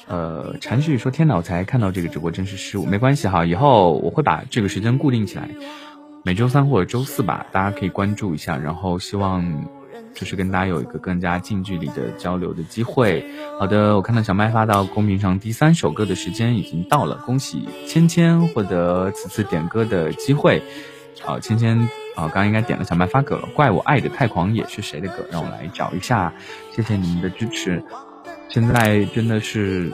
[0.06, 2.84] 呃，禅旭说：“天哪，我才看到这个直播，真是失误。
[2.84, 5.48] 没关系哈，以后我会把这个时间固定起来，
[6.22, 8.58] 每周三或者周四吧，大家可以关注一下。
[8.58, 9.64] 然后希望
[10.14, 13.24] 就是跟大家有一个更加近距离的交流的机会。
[13.58, 20.62] 好的，我看到小麦发到公屏上，第三首歌的时间已经到了，恭喜芊芊获得此次点歌的机会。
[21.22, 25.26] 好，芊芊啊，刚刚应该点了小麦发歌了，《怪我爱的太狂野》是谁的歌？
[25.30, 26.32] 让我来找一下，
[26.74, 27.82] 谢谢你们的支持。”
[28.48, 29.92] 现在真的是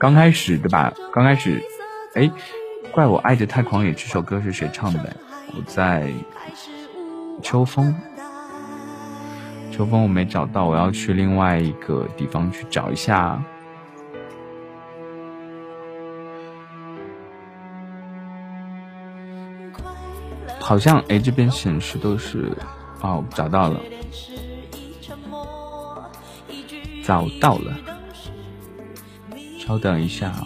[0.00, 0.92] 刚开始对吧？
[1.12, 1.62] 刚开始，
[2.14, 2.30] 哎，
[2.90, 5.14] 怪我爱的太狂野这首歌是谁唱的？
[5.56, 6.10] 我在
[7.42, 7.94] 秋风，
[9.76, 13.42] 秋风我没找到，我要去另外一个地方去找一下。
[20.60, 22.56] 好像哎，这边显示都是
[23.00, 23.80] 哦，找到了。
[27.02, 27.76] 找到了，
[29.58, 30.32] 稍等一下。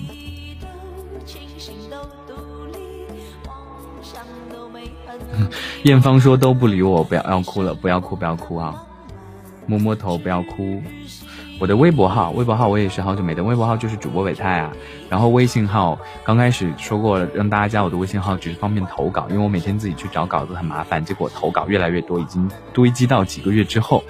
[5.85, 8.87] 艳芳说都不理我，不要要哭了，不要哭，不要哭啊！
[9.69, 10.83] 摸摸头，不要哭。
[11.61, 14.73] 我的微博号，微博号我也是好久没登，微博号就是主播伟泰啊。
[15.11, 21.05] 然后微信号刚开始说过了让大家加我的微信号，只是方便投稿，因为我每天自己去找稿子很麻烦。
[21.05, 24.05] 结果投稿越来越多，已经堆积到几个月之后，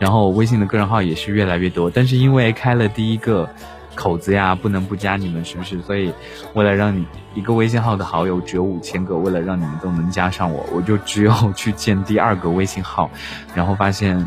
[0.00, 1.90] 然后微信的个人号也是越来越多。
[1.90, 3.50] 但是因为开了第一个
[3.94, 5.82] 口子呀，不能不加你们，是不是？
[5.82, 6.10] 所以
[6.54, 7.04] 为了让你
[7.34, 13.10] 一个微信号的好友只有五千个，为了让你们都能加上我，我就只有去建第二个微信号，
[13.54, 14.26] 然后发现。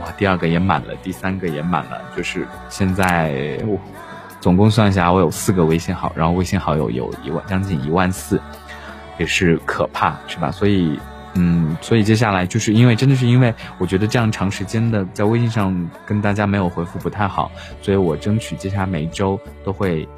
[0.00, 3.78] 哇，第二个也满了，第三个也满了，就是现在我
[4.40, 8.40] 总共算下来，我有四个微信号，然后微信好友有一万将近一万四，
[9.18, 10.50] 也是可怕，是吧？
[10.50, 10.98] 所以，
[11.34, 20.08] 嗯，所以接下来就是因为真的是因为我觉得这样长时间的在微信上跟大家没有回复不太好，所以我争取接下来每一周都会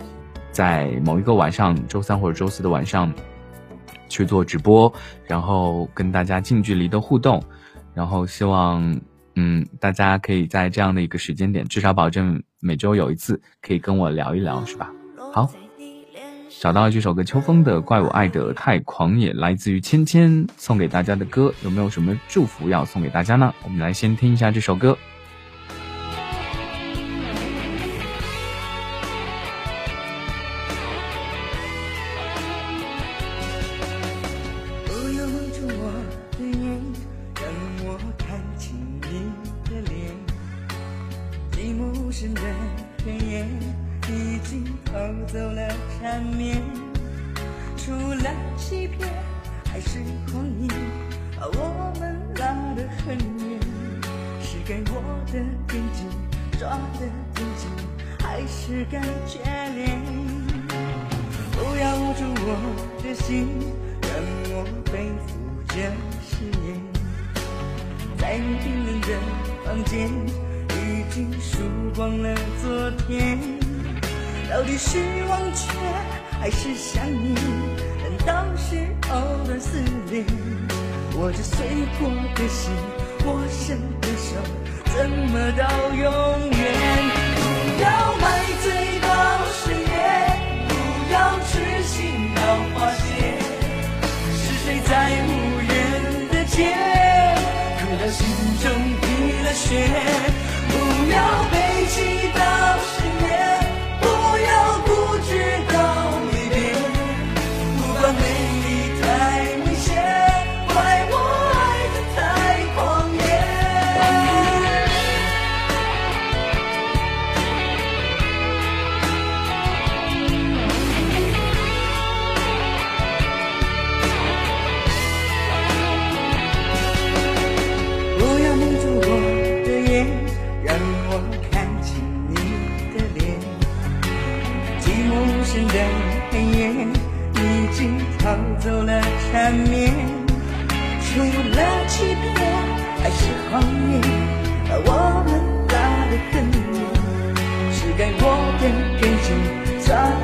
[0.53, 3.13] 在某一个晚上，周三或者周四的晚上
[4.09, 4.93] 去做直播，
[5.27, 7.43] 然后跟大家近距离的互动，
[7.93, 9.01] 然后希望。
[9.35, 14.91] 嗯，大家可以在这样的一个时间点，至少保证每周有一次可以跟我聊一聊，是吧？
[15.33, 15.51] 好，
[16.61, 23.55] 找到这首歌《秋风的怪我爱的太狂野》，来自于芊芊送给大家的歌，有没有什么祝福要送给大家呢？
[23.65, 24.97] 我们来先听一下这首歌。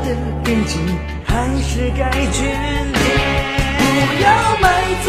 [0.09, 0.80] 紧，抓得更紧，
[1.24, 2.96] 还是该眷恋？
[3.78, 4.26] 不要
[4.61, 4.66] 买
[5.04, 5.06] 醉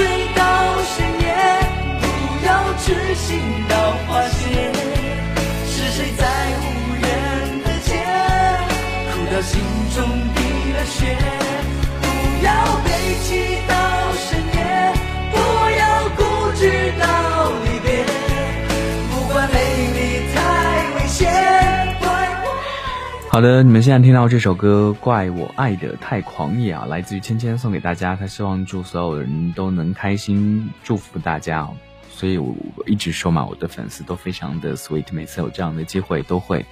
[23.31, 31.77] 好的，你们现在听到这首歌《怪我爱的太狂野》啊，来自于芊芊送给大家，他希望祝所有人都能开心，祝福大家哦。
[32.09, 36.65] 所以我我一直说嘛，我的粉丝都非常的 sweet，每次有这样的机会都会，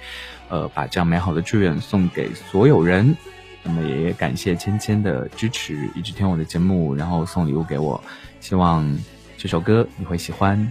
[0.48, 3.16] 呃，把这样美好的祝愿送给所有人。
[3.62, 8.02] 那么也感谢芊芊的支持，一直听我的节目，然后送礼物给我，
[8.40, 8.84] 希望
[9.36, 10.70] 这首歌你会喜欢。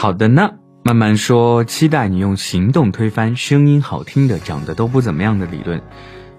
[0.00, 5.78] 好的呢，慢慢说，期待你用行动推翻声音好听的、长得都不怎么样的理论。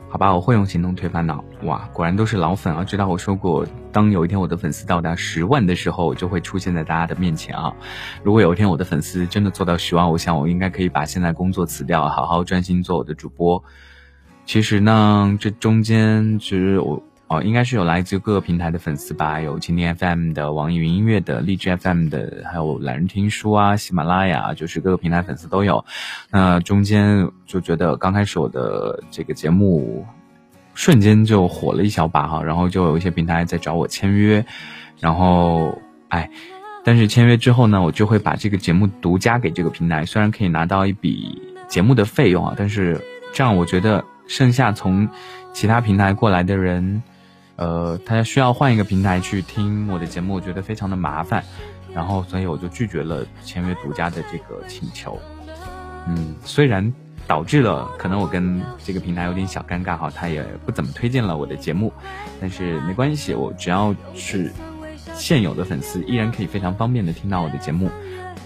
[0.09, 1.39] 好吧，我会用行动推翻的。
[1.61, 2.83] 哇，果然都是老粉啊！
[2.83, 7.71] 知道我说过，当有一天我的粉丝到达十万的时候，我就会出现在大家的面前啊。
[8.23, 13.63] 如果有一天我的粉丝真的做到十万，我想我应该可以把现在工作辞掉，好好专心做我的主播。
[14.43, 25.85] 其实呢，这中间其实我哦，应该是有来自各个平台的粉丝吧，有蜻蜓 FM 的、网易云音乐的、荔枝 FM 的，还有懒人听书啊、喜马拉雅，就是各个平台粉丝都有。
[26.29, 30.05] 那中间就觉得刚开始我的这个节目
[30.73, 34.45] 瞬间就火了一小把哈，然后就有一些平台在找我签约，
[34.99, 35.73] 然后
[36.09, 36.29] 哎。
[36.83, 42.99] 但是签约之后呢，我就会把这个节目独家给这个平台，虽然可以拿到一笔节目的费用啊，但是
[43.31, 45.07] 这样我觉得剩下从
[45.53, 47.03] 其他平台过来的人，
[47.55, 51.43] 呃，他需要换一个平台去听我的节目，我觉得非常的麻烦，
[51.93, 55.19] 然后所以我就拒绝了签约独家的这个请求。
[56.07, 56.91] 嗯，虽然
[57.27, 61.93] 导致了可能我跟这个平台有点小尴尬哈，他也不怎么推荐了我的节目，
[62.39, 64.51] 但是没关系，我只要是
[65.13, 67.89] 现有的粉丝，依然可以非常方便的听到我的节目，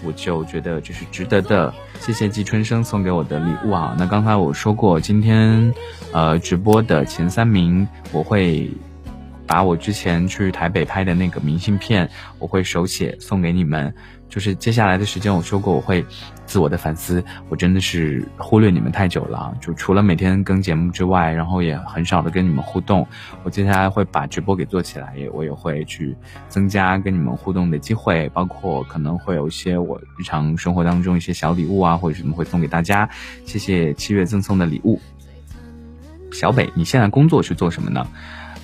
[0.04, 1.72] 我就觉得这是值得的。
[2.00, 3.96] 谢谢季春生送给我的礼物啊！
[3.98, 5.72] 那刚才我说过，今天
[6.12, 8.70] 呃直播的前三名，我会
[9.46, 13.94] 把我之前去台北拍的那个明信片，我会手写送给你们。
[14.28, 16.04] 就是接下来的时间，我说过我会
[16.46, 19.56] 自我的反思，我真的是忽略你们太久了。
[19.60, 23.06] 就除了每天更节目之外，然后也很少的跟你们互动。
[23.44, 26.14] 我接下来会把直播给做起来，也我也会去
[26.48, 33.08] 增加跟你们互动的机会，包括可能会有一些我日常生活当中一些小礼物啊，或者什么会送给大家。
[33.44, 35.00] 谢谢七月赠送的礼物。
[36.32, 38.04] 小北，你现在工作是做什么呢？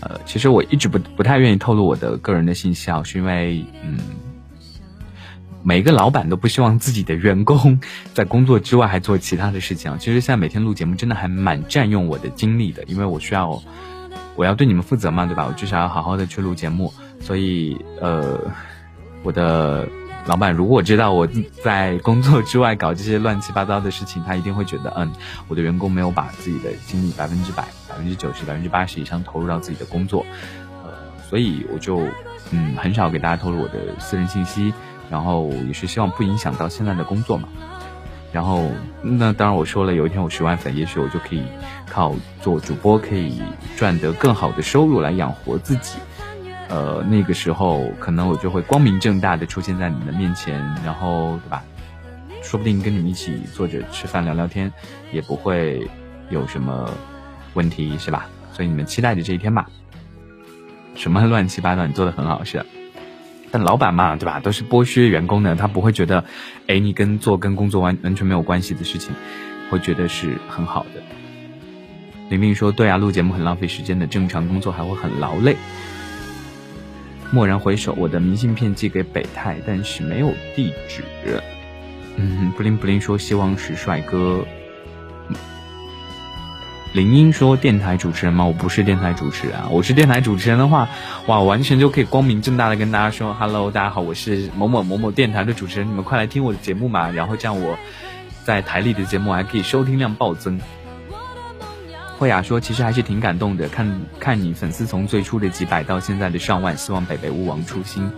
[0.02, 3.98] 呃，其实我一直不不太愿意透露我的个人的信息啊，是因为嗯。
[5.64, 7.78] 每一个老板都不希望自己的员工
[8.14, 9.96] 在工作之外还做其他的事情啊。
[9.96, 13.62] 其实现在每天录节目真的还蛮占用我的精力的，因为我需要
[14.34, 15.46] 我要对你们负责嘛，对吧？
[15.48, 18.40] 我至少要好好的去录节目，所以呃，
[19.22, 19.88] 我的
[20.26, 21.28] 老板如果知道我
[21.62, 25.12] 在工作之外搞这些乱七八糟的事情，他一定会觉得，嗯，
[25.46, 30.26] 我的员工没有把自己的精力百分之百、百分之九十、百分之八十以上投入到自己的工作，
[30.82, 30.90] 呃，
[31.28, 32.00] 所以我就
[32.50, 34.72] 嗯很少给大家透露我的私人信息。
[35.10, 37.46] 然后也是希望不影响到现在的工作嘛。
[38.32, 38.70] 然后
[39.02, 41.42] 那当然我说了，有一天我十万粉，也许我就可以
[41.86, 43.42] 靠做主播可以
[43.76, 45.98] 赚得更好的收入来养活自己。
[46.70, 51.62] 呃，那个时候可能我就会光明正大的出现在你们的面前，然后对吧？
[52.42, 54.72] 说不定跟你们一起坐着吃饭聊聊天，
[55.12, 55.86] 也不会
[56.30, 56.90] 有什么
[57.54, 58.26] 问题，是吧？
[58.52, 59.68] 所以你们期待着这一天吧。
[60.94, 62.64] 什么乱七八糟，你做的很好，是。
[63.50, 64.40] 但老板嘛，对吧？
[64.40, 66.24] 都是剥削员工的，他不会觉得，
[66.66, 69.14] 哎，你跟做跟工作完完全没有关系的事情，
[69.70, 71.02] 会觉得是很好的。
[72.30, 75.56] 玲玲说：“对啊，录节目很浪费时间的，正常工作还会很劳累。”
[77.32, 81.02] 蓦然回首，我的明信片寄给北泰，但是没有地址。
[82.16, 84.46] 嗯，布灵布灵说希望是帅哥。
[86.92, 88.44] 林英说电台主持人吗？
[88.44, 90.90] 我不是电台主持人啊，我是电台主持人的话，
[91.26, 97.78] 哇，完全就可以光明正大的跟大家说，Hello，大家好，我是某某某某电台的主持人，你们快来听我的节目嘛，然后这样我
[98.44, 100.60] 在台里的节目还可以收听量暴增。
[102.18, 108.08] 慧雅说：“其实还是挺感动的，看看你粉丝从最初的几百到现在的上万，希望北北勿忘初心。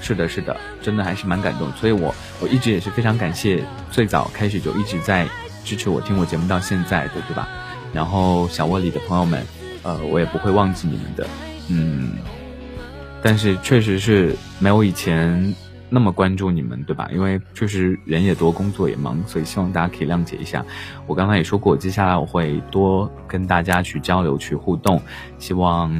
[0.00, 1.70] 是的，是的，真的还是蛮感动。
[1.72, 5.26] 所以我我一直也是非常感谢最早开始就一直在
[5.62, 7.46] 支持我听我节目到现在的，对吧？
[7.94, 9.46] 然后小窝里的朋友们，
[9.84, 11.26] 呃，我也不会忘记你们的，
[11.70, 12.10] 嗯。
[13.22, 15.54] 但是确实是没有以前。”
[15.90, 17.08] 那么关注你们，对吧？
[17.12, 20.64] 因为确实人也多，工作也忙，所以希望大家可以谅解一下。
[21.06, 25.00] 我刚才也说过，接下来我会多跟大家去交流、去互动。
[25.38, 25.92] 希望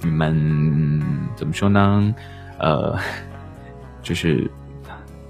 [0.00, 1.02] 你们
[1.36, 2.14] 怎么说呢？
[2.58, 2.96] 呃，
[4.00, 4.50] 就是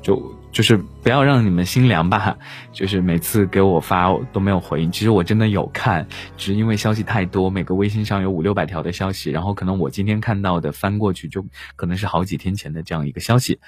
[0.00, 2.38] 就就是不要让你们心凉吧。
[2.72, 11.44] 就是每次给我发都没有回应，其实我真的有看，只是因为消息太多，每个微信上有五六百条的消息，然后可能我今天看到的翻过去，就
[11.76, 13.58] 可能是好几天前的这样一个消息。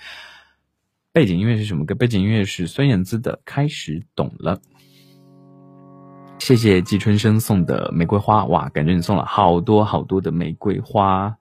[1.12, 1.94] 背景音乐是什么歌？
[1.94, 4.56] 背景音乐是孙燕姿的《开始懂了》。
[6.38, 11.34] 谢谢季春生送的玫瑰花，哇，感觉你送了好多好多的玫瑰花。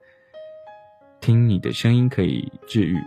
[1.19, 2.97] 听你的声音可以治愈，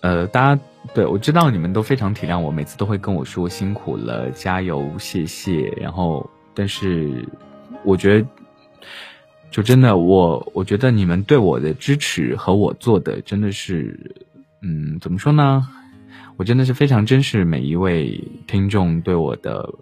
[0.00, 0.62] 呃，大家
[0.94, 5.72] 对我知道你们都非常体谅我，每次都会跟我说辛苦了，加油，谢谢。
[5.80, 7.24] 然后，但是
[7.84, 8.26] 我觉得，
[9.50, 13.98] 就真的我，我觉得你们对我的支持和我做的真的是。
[14.60, 15.64] 嗯，怎么说呢？
[16.36, 19.72] 我真的是非常珍视每一位听众对我的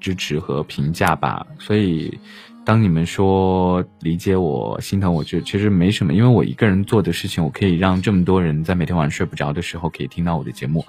[0.00, 1.46] 支持和评价吧。
[1.58, 2.18] 所以，
[2.64, 10.84] 当你们说理解我、心疼我，觉得其实没什么，因为我一个人做的事情，我可以让这么多人在每天晚上睡不着的时候可以听到我的节目。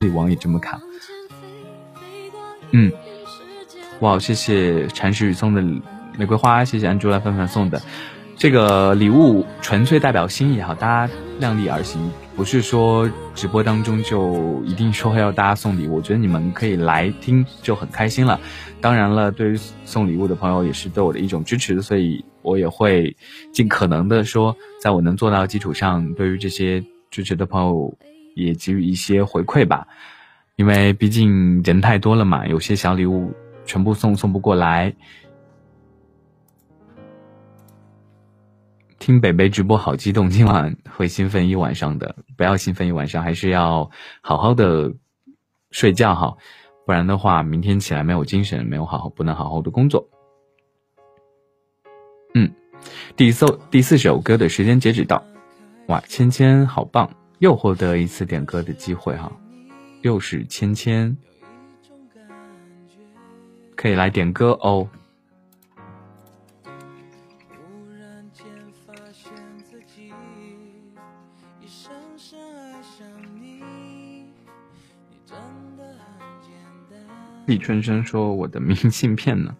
[0.00, 0.80] 所以网也这么看。
[2.70, 2.90] 嗯，
[4.00, 5.62] 哇，谢谢禅师雨送的
[6.16, 7.82] 玫瑰花，谢谢安珠拉范范送的
[8.36, 12.10] 这个礼物，纯粹代表心意哈，大家量力而行。
[12.38, 18.38] 不是说直播当中就一定说要大家送礼物，我觉得你们可以来听就很开心了。
[18.80, 23.16] 当然了，对于送礼物的朋友也是对我的一种支持，所以我也会
[23.52, 27.98] 尽可能的说，在我能做到基础上，对于这些支持的朋友
[28.36, 29.88] 也给予一些回馈吧。
[30.54, 33.32] 因为毕竟人太多了嘛，有些小礼物
[33.66, 34.94] 全部送送不过来。
[38.98, 42.16] 听北北直播好激动，今晚会兴奋一晚上的。
[42.36, 43.90] 不要兴奋一晚上，还是要
[44.20, 44.94] 好好的
[45.70, 46.36] 睡觉哈，
[46.84, 50.08] 不然的话，明天起来没有精神，没有好好，不能好好的工作。
[52.34, 52.52] 嗯，
[53.16, 55.24] 第四第四首歌的时间截止到，
[55.86, 59.32] 哇，芊芊好棒，又获得一次点歌的机会哈，
[60.02, 61.16] 又是芊芊，
[63.76, 64.88] 可以来点歌哦。
[77.48, 79.56] 李春生说：“我的明信片呢？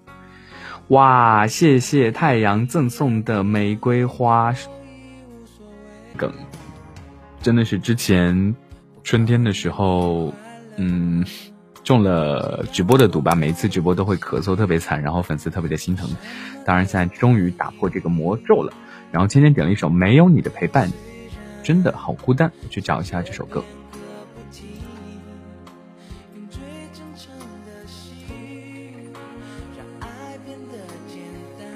[0.89, 4.55] 哇，谢谢太阳赠送的玫瑰花
[6.14, 6.30] 梗，
[7.41, 8.55] 真的是之前
[9.03, 10.34] 春天的时候，
[10.76, 11.24] 嗯，
[11.82, 13.34] 中了直播的毒吧。
[13.34, 16.11] 每次直播都会咳嗽特别惨，然后粉丝特别的心疼。
[16.66, 18.70] 当然，现在终于打破这个魔咒了。
[19.11, 20.89] 然后今天点了一首《没有你的陪伴》，
[21.62, 22.53] 真的好孤单。
[22.62, 23.64] 我去找一下这首歌。”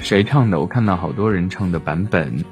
[0.03, 0.59] 谁唱的？
[0.59, 2.45] 我看到好多人唱的版本。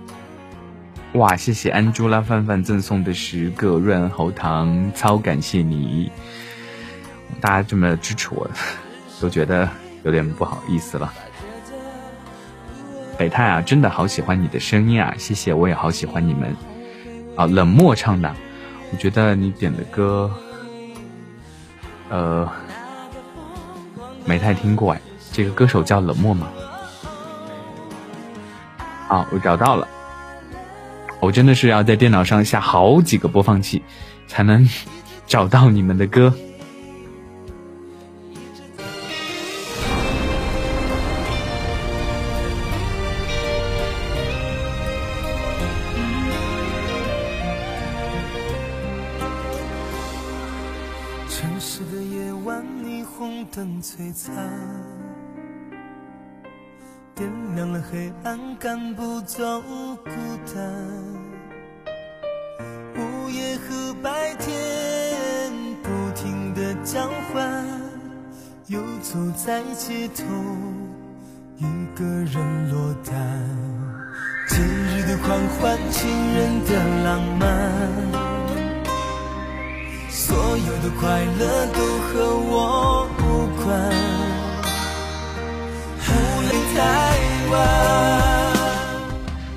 [1.15, 6.13] 哇，谢谢安珠拉范范赠送的十个润喉糖，超感谢你！
[7.41, 8.49] 大家这么支持我，
[9.21, 9.69] 都觉得
[10.05, 11.13] 有点不好意思了。
[13.19, 15.13] 北泰啊，真的好喜欢你的声音啊！
[15.19, 16.55] 谢谢，我也好喜欢你们。
[17.37, 18.33] 啊，冷漠唱的，
[18.93, 20.31] 我觉得你点的歌，
[22.11, 22.49] 呃，
[24.25, 25.01] 没太听过哎。
[25.33, 26.49] 这个歌手叫冷漠吗？
[29.11, 29.89] 好，我找到了。
[31.19, 33.83] 我真的是要在电脑上下好几个播放器，
[34.29, 34.69] 才能
[35.27, 36.33] 找到你们的歌。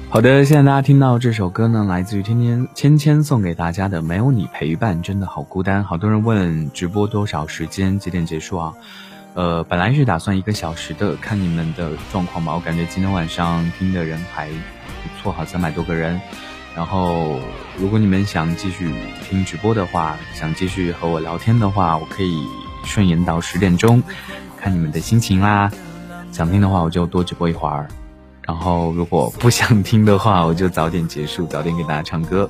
[0.10, 5.82] 好的，现在大家听到这首歌呢，来自于天天芊芊送给大家的《没有你陪伴真的好孤单》。
[5.84, 8.74] 好多人问直播多少时间，几点结束啊？
[9.36, 12.54] 呃，本来是打算一个小时的，看你们的状况吧。
[12.54, 16.22] 我感觉今天晚上听的人还不错，好三百多个人。
[16.76, 17.40] 然后，
[17.78, 22.38] 如果你们想继续听直播的话，想继续和我聊天的话，我可以
[22.84, 24.04] 顺延到十点钟，
[24.60, 25.72] 看你们的心情啦。
[26.32, 27.88] 想听的话，我就多直播一会儿。
[28.46, 32.50] 然后，如果不想听的话，我就早点结束，早点给大家唱歌。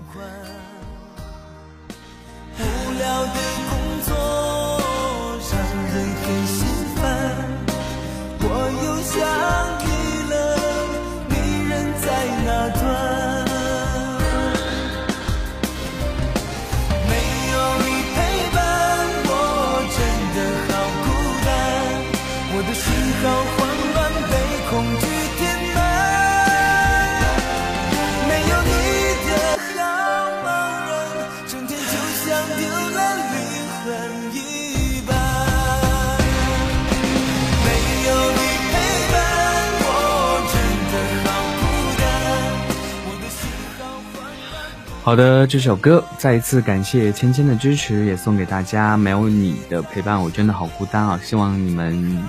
[45.03, 48.95] 好的，这首歌再一次感谢芊芊的支持，也送给大家。
[48.95, 51.19] 没有你的陪伴，我真的好孤单啊！
[51.21, 52.23] 希望你们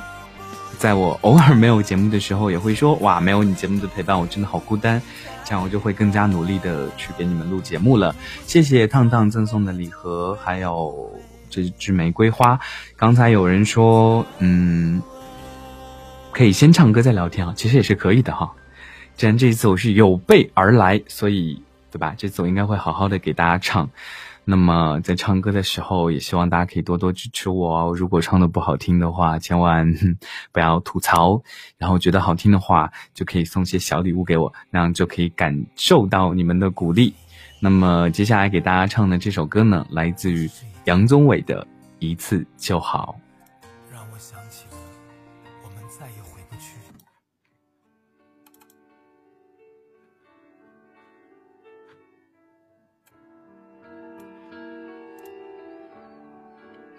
[0.76, 5.00] 在我偶尔没有节目的时候，也会说哇，没有你节目的陪伴，我真的好孤单。
[5.44, 8.12] 这样我就会更加努力的去给你们录节目了。
[8.44, 11.16] 谢谢烫烫赠送的礼盒，还有
[11.48, 12.58] 这支玫瑰花。
[12.96, 15.00] 刚才有人说，嗯，
[16.32, 18.50] 可以先唱歌再聊天啊，其实也是可以的哈。
[19.16, 21.62] 既然这一次我是有备而来，所以。
[21.94, 22.12] 对吧？
[22.18, 23.88] 这次我应该会好好的给大家唱。
[24.44, 27.94] 那么在唱歌的时候，也希望大家可以多多支持我哦。
[27.96, 29.94] 如果唱的不好听的话，千万
[30.50, 31.40] 不要吐槽。
[31.78, 37.14] 然后觉得好听的话，就可以送些小礼物给我，那样就可以感受到你们的鼓励。
[37.60, 40.50] 那么接下来给大家唱的这首歌呢，来自于
[40.86, 41.62] 杨宗纬的
[42.00, 43.14] 《一次就好》。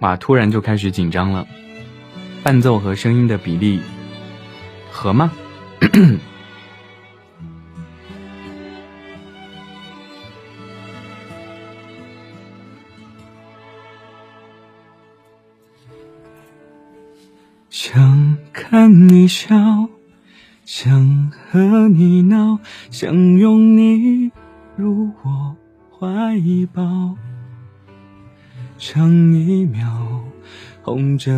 [0.06, 0.16] 哇！
[0.18, 1.48] 突然就开始紧张了，
[2.44, 3.82] 伴奏和声音的比例
[4.92, 5.32] 合吗？
[17.72, 19.90] 想看你笑，
[20.66, 22.60] 想和你闹，
[22.92, 24.32] 想拥你
[24.76, 25.56] 入我
[25.90, 26.40] 怀
[26.72, 27.18] 抱。
[28.78, 30.22] 上一秒
[30.84, 31.32] 红着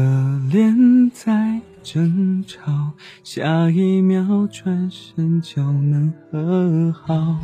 [0.51, 2.91] 脸在争吵，
[3.23, 7.39] 下一秒转身就能和好。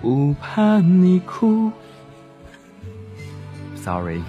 [0.00, 1.72] 不怕你哭。
[3.74, 4.20] Sorry，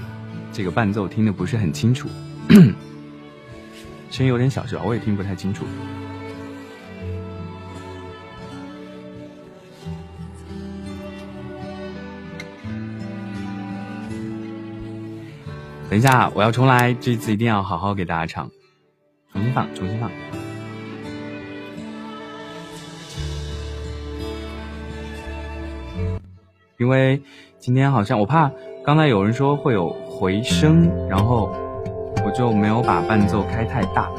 [0.51, 2.07] 这个伴奏听的不是很清楚，
[4.09, 4.81] 声音有点小是吧？
[4.83, 5.65] 我也听不太清楚。
[15.89, 18.47] 等一下，我要重来，这次一定要好好给大家唱，
[19.33, 20.11] 重新放，重新放。
[26.77, 27.19] 因为
[27.57, 28.51] 今天好像我怕
[28.85, 31.51] 刚才有人说会有回声，然后
[32.23, 34.11] 我就没有把伴奏开太大，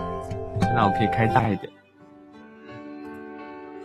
[0.61, 1.73] 现在我可以开大一点。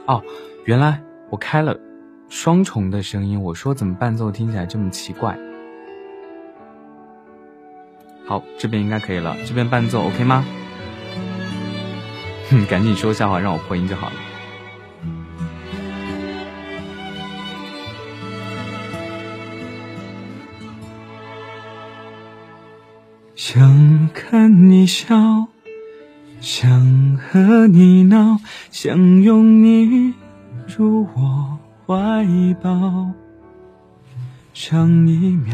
[0.08, 0.20] 哦，
[0.66, 1.78] 原来我开了
[2.30, 5.38] 双重的声音，我说怎么伴奏听起来这么奇怪？
[8.28, 10.44] 好，这边应该可以了，这边伴奏 OK 吗？
[12.50, 14.14] 哼，赶紧说笑话让我破音就好了。
[23.36, 25.48] 想看你笑，
[26.42, 28.40] 想和你闹，
[28.72, 30.16] 想拥你
[30.76, 32.26] 入我怀
[32.62, 33.12] 抱，
[34.54, 35.54] 上一秒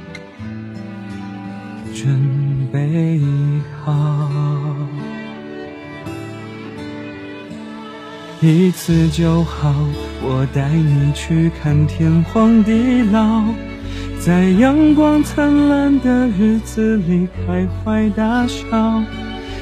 [2.01, 3.21] 准备
[3.83, 4.27] 好。
[8.41, 9.71] 一次就好。
[10.23, 13.43] 我带你去看天荒地老，
[14.19, 19.03] 在阳光灿烂的日子里开怀大笑，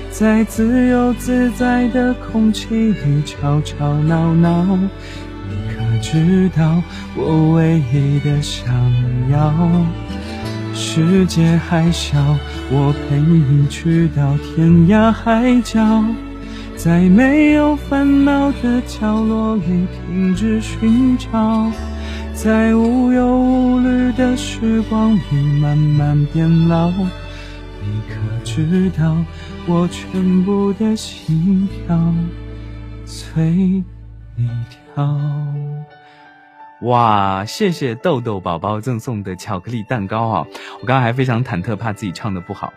[0.09, 4.63] 在自由自在的空气里吵吵闹闹。
[5.49, 6.81] 你可知道
[7.17, 8.65] 我唯一的想
[9.29, 9.53] 要？
[10.81, 12.17] 世界还小，
[12.71, 16.01] 我陪你去到天涯海角。
[16.77, 21.69] 在没有烦恼的角落里停止寻找，
[22.33, 26.89] 在无忧无虑的时光里慢慢变老。
[26.89, 28.15] 你可
[28.45, 29.17] 知道
[29.67, 32.13] 我全部的心跳
[33.05, 33.83] 随
[34.37, 34.49] 你
[34.95, 35.19] 跳？
[36.83, 40.47] 哇，谢谢豆豆宝宝赠送的巧克力蛋糕啊！
[40.79, 42.73] 我刚刚还非常忐忑，怕自己唱的不好。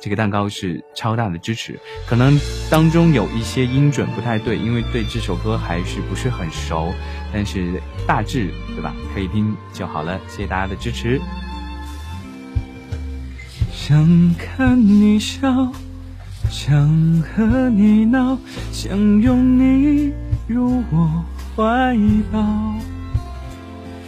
[0.00, 2.36] 这个蛋糕是超大的支持，可能
[2.68, 6.92] 当中有一些音准不太对，因为对这首歌还是不是很熟，
[7.32, 8.92] 但是大致对吧？
[9.14, 10.18] 可以听就好了。
[10.26, 11.20] 谢谢大家的支持。
[13.72, 15.72] 想看你笑，
[16.50, 18.36] 想和你闹，
[18.72, 20.12] 想拥你
[20.48, 21.24] 入我
[21.56, 21.96] 怀
[22.32, 22.40] 抱，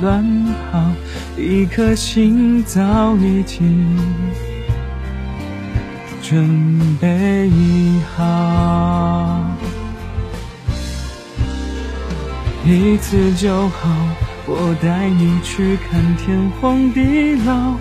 [0.00, 0.24] 乱
[0.70, 0.82] 跑，
[1.36, 3.96] 一颗心早已经。
[6.22, 7.50] 准备
[8.16, 9.44] 好，
[12.64, 13.88] 一次就好。
[14.46, 17.74] 我带你去看天荒地老，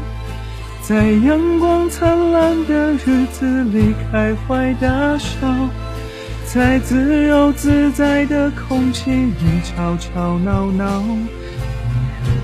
[0.81, 5.37] 在阳光灿烂的日子里开怀大笑，
[6.45, 11.03] 在自由自在的空气里吵吵闹闹。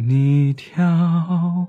[0.00, 1.66] 你跳？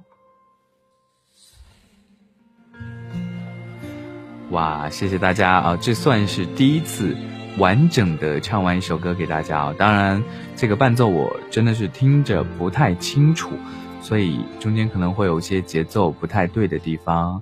[4.51, 5.77] 哇，谢谢大家啊！
[5.81, 7.17] 这算是第一次
[7.57, 9.75] 完整的唱完一首歌给大家啊。
[9.79, 10.23] 当然，
[10.55, 13.49] 这个伴奏我真的是听着不太清楚，
[13.99, 17.41] 所以中间可能会有一些节奏不太对的地方。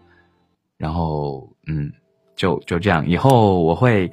[0.77, 1.91] 然后，嗯，
[2.38, 4.09] 就就这样，以后我会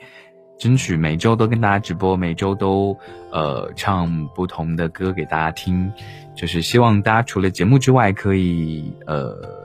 [0.58, 2.96] 争取每周都跟大家直播，每周都
[3.30, 5.92] 呃唱不同的歌给大家听，
[6.36, 9.62] 就是希望大家除了节目之外，可以呃。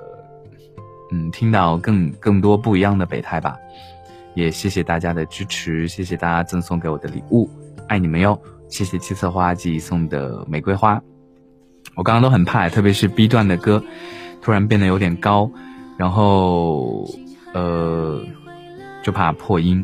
[1.11, 3.57] 嗯，听到更更多不一样的北泰吧，
[4.35, 7.49] 也谢谢大家的支持，谢谢大家赠送给我的礼物，
[7.87, 8.39] 爱你们哟！
[8.67, 11.01] 谢谢七色花季送的玫瑰花，
[11.95, 13.83] 我刚刚都很怕，特别是 B 段的歌，
[14.39, 15.49] 突然变得有点高，
[15.97, 17.09] 然后
[17.55, 18.21] 呃，
[19.01, 19.83] 就怕破音。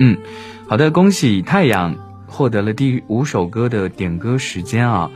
[0.00, 0.18] 嗯，
[0.68, 1.94] 好的，恭喜太阳
[2.26, 5.10] 获得了第五首歌的点歌时间啊！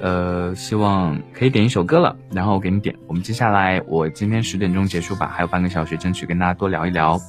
[0.00, 2.96] 呃，希望可以点一首歌了，然后我给你点。
[3.06, 7.20] 我们接下来，我今天十点钟结束吧，还有半个小时，争取跟大家多聊一聊。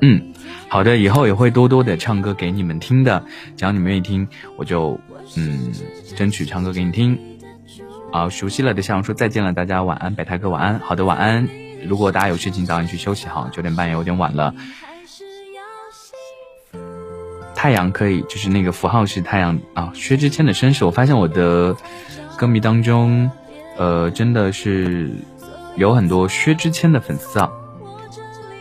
[0.00, 0.32] 嗯，
[0.68, 3.22] 好的，以后也会多多的唱歌给你们听的，
[3.56, 4.26] 只要你们愿意听，
[4.56, 4.98] 我就
[5.36, 5.70] 嗯，
[6.16, 7.18] 争取唱歌给你听。
[8.10, 10.80] 好，熟悉了的向我说再见了，大家晚安，北太哥晚安。
[10.80, 11.48] 好的，晚安。
[11.86, 14.54] 如果大家有事情，早点去休息好，九点半也有点晚了。
[17.64, 19.90] 太阳可以，就是那个符号是太阳啊。
[19.94, 21.74] 薛之谦的身世，我发现我的
[22.36, 23.30] 歌迷当中，
[23.78, 25.10] 呃，真的是
[25.74, 27.50] 有很多薛之谦的粉丝啊。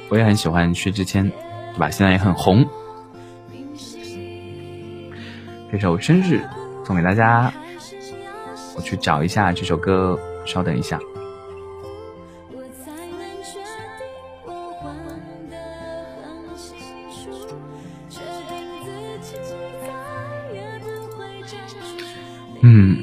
[0.08, 1.30] 我也很喜欢薛之谦，
[1.74, 1.89] 对吧？
[1.89, 2.66] 现在也很红。
[5.70, 6.36] 这首《生日》
[6.88, 7.54] 送给大家，
[8.78, 10.97] 我去找一下这首歌，稍等一下。
[22.66, 22.97] 嗯，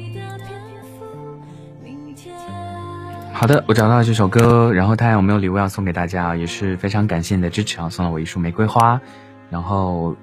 [3.31, 6.35] 好的，我找到了这首歌，然后他有没有礼物要送给大家？
[6.35, 8.99] 也是非常感谢你的支持啊，送了我一束玫瑰花，
[9.51, 10.15] 然后，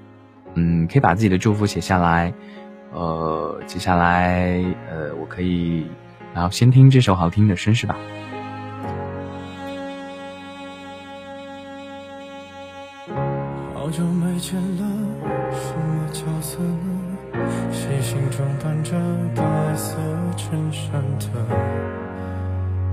[0.55, 2.33] 嗯，可以把自己的祝福写下来，
[2.91, 4.61] 呃，接下来，
[4.91, 5.87] 呃，我可以，
[6.33, 7.95] 然后先听这首好听的绅士吧。
[13.73, 14.85] 好久没见了，
[15.53, 16.59] 什么角色？
[17.71, 18.95] 细心装扮着
[19.35, 19.43] 白
[19.75, 19.95] 色
[20.35, 21.25] 衬衫的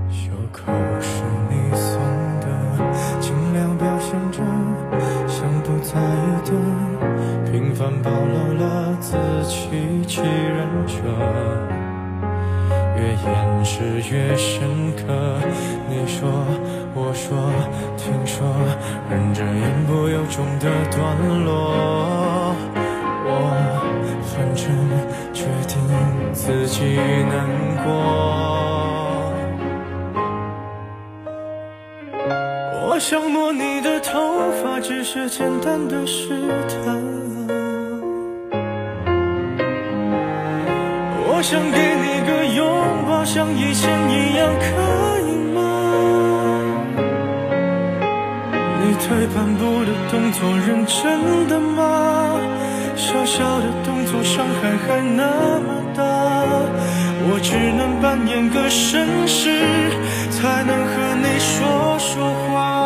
[0.09, 1.99] 袖口是你送
[2.39, 2.45] 的，
[3.19, 4.37] 尽量表现着
[5.27, 9.17] 像不在意的，平凡暴露了自
[9.47, 9.69] 欺
[10.05, 10.93] 欺人者，
[12.95, 13.75] 越掩饰
[14.11, 15.03] 越深刻。
[15.89, 16.29] 你说，
[16.93, 17.51] 我说，
[17.97, 18.47] 听说，
[19.09, 22.46] 忍着言不由衷的段落，
[24.57, 24.65] 反正
[25.33, 25.77] 决定
[26.33, 26.95] 自己
[27.29, 27.45] 难
[27.83, 27.93] 过。
[32.87, 34.19] 我想摸你的头
[34.63, 36.29] 发，只是简单的试
[36.67, 36.97] 探。
[41.29, 42.65] 我想给你个拥
[43.07, 44.65] 抱，像以前一样，可
[45.19, 45.61] 以吗？
[48.81, 52.41] 你退半步的动作，认真的吗？
[52.97, 56.01] 小小的动作，伤害还那么大，
[57.29, 59.91] 我只能扮演个绅士，
[60.31, 62.76] 才能和你说说话。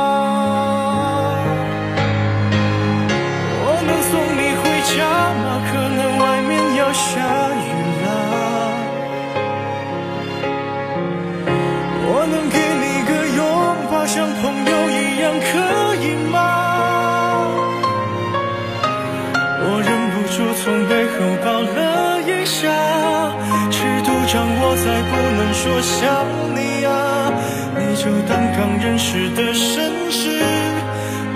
[24.31, 26.25] 尺度掌握在不能说想
[26.55, 27.33] 你啊，
[27.77, 30.39] 你就当刚认识的绅士，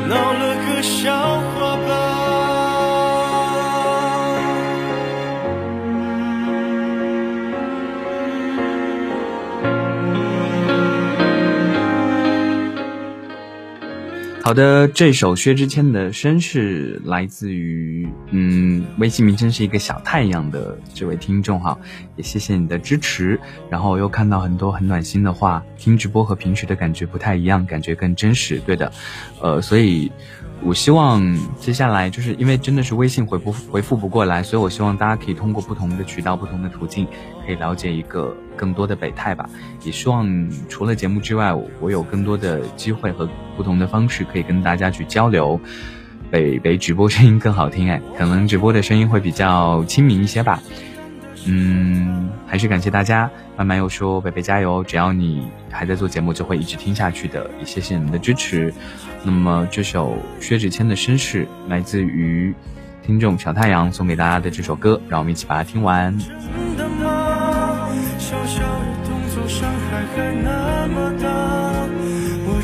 [0.07, 1.89] 闹了个笑话吧。
[14.41, 21.77] 好的，这首薛之谦的绅士来自于嗯，微信名称是一个小太阳的这位听众哈，
[22.15, 23.39] 也谢谢你的支持。
[23.69, 28.59] 然后又看到很多很暖心的话，听直播和平时的感觉不太一样，感觉更真实。
[28.59, 28.91] 对的，
[29.41, 30.11] 呃，所以
[30.63, 37.07] 我希望接下来就是因为真的是微信回不回复不过来，所以我希望大家可以通过不同的渠道、不同的途径，
[37.45, 39.47] 可以了解一个更多的北泰吧。
[39.83, 43.29] 也希望除了节目之外，我有更多的机会和。
[43.55, 45.57] 不同的方式可以跟大家去交流，
[46.31, 50.61] 北北直播声音更好听哎，可能直播的声音会比较亲民一些吧。
[51.47, 53.29] 嗯，还是感谢大家。
[53.55, 57.49] 慢慢又说北北加油，只要你还在做节目，就会一直听下去的。
[57.59, 58.73] 也谢谢你们的支持。
[59.23, 62.53] 那么这首薛之谦的绅士来自于
[63.03, 66.17] 听众小太阳送给大家的这首歌，让我们一起把它听完。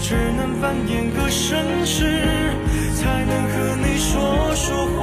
[0.04, 2.04] 只能扮演个绅士，
[2.96, 3.51] 才能
[4.02, 4.10] 说
[4.56, 4.66] 说
[4.98, 5.00] 话。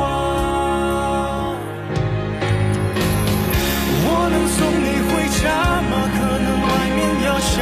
[4.04, 5.42] 我能送你回家
[5.88, 5.92] 吗？
[6.14, 7.52] 可能外面要下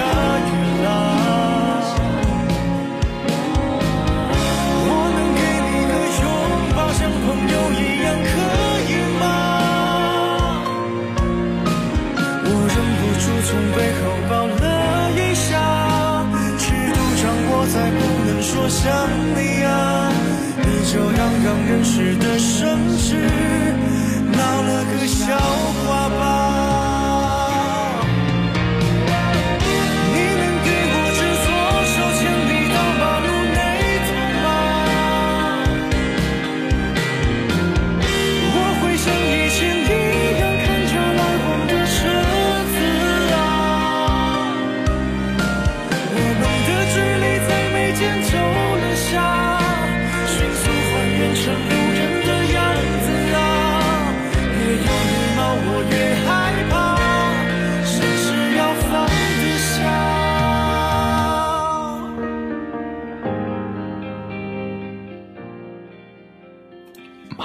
[0.49, 0.51] 雨
[0.85, 0.87] 啦。
[4.89, 6.25] 我能给你个拥
[6.75, 8.35] 抱，像朋友一样，可
[8.89, 9.25] 以吗？
[12.45, 14.65] 我忍不住从背后抱了
[15.13, 15.45] 一下。
[17.69, 18.87] 再不能说想
[19.35, 19.69] 你啊，
[20.97, 22.65] 就当刚认识的绅
[22.97, 23.17] 士，
[24.33, 26.46] 闹了个笑话吧。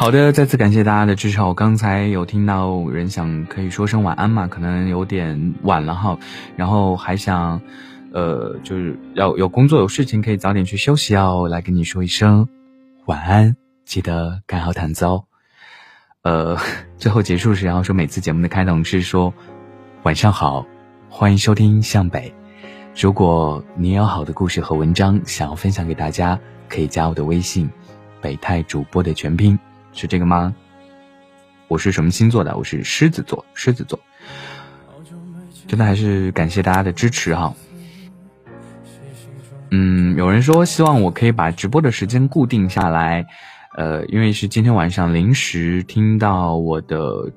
[0.01, 1.39] 好的，再次感谢大家的支持。
[1.43, 6.17] 我刚才有听到人想可以说声晚安嘛，可能有点晚了哈，
[6.55, 7.61] 然后还想，
[8.11, 12.47] 呃，就是要有工作有事情可以早点去休息哦，来跟你说一声
[13.05, 15.25] 晚安，记得盖好毯子哦。
[16.23, 16.57] 呃，
[16.97, 19.31] 最后结束时，然后说每次节目的开头是说
[20.01, 20.65] 晚上好，
[21.09, 22.33] 欢迎收听向北。
[22.99, 27.69] 如果你有好的故事和文章想要分享给大家，可以加我的微信，
[28.19, 29.59] 北泰主播的全拼。
[29.93, 30.53] 是这个吗？
[31.67, 32.55] 我是什么星座的？
[32.57, 33.99] 我是狮子座，狮子座。
[35.67, 37.53] 真的还是感谢大家的支持哈。
[39.69, 43.25] 嗯，有人说希望我可以把直播的时间固定下来，
[43.77, 47.31] 呃，因为是今天晚上临时听到我的，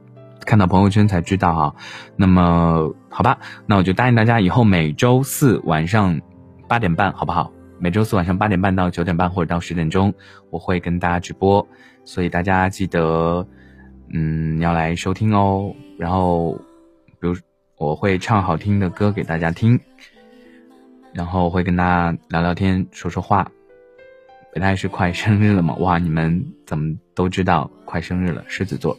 [0.45, 1.77] 看到朋友圈才知道哈。
[2.17, 6.21] 那么好吧，那我就答应大家，以后每周四晚上
[6.67, 7.53] 八点半，好不好？
[7.79, 10.13] 每周四晚上八点半到九点半或者到十点钟，
[10.51, 11.65] 我会跟大家直播。
[12.05, 13.47] 所以大家记得，
[14.13, 15.75] 嗯，要来收听哦。
[15.99, 16.53] 然后，
[17.21, 17.35] 比如
[17.77, 19.79] 我会唱好听的歌给大家听，
[21.13, 23.51] 然后会跟大家聊聊天、说说话。
[24.53, 28.45] 本来是快生日了嘛，哇，你们怎么都知道快生日了？
[28.47, 28.97] 狮子座，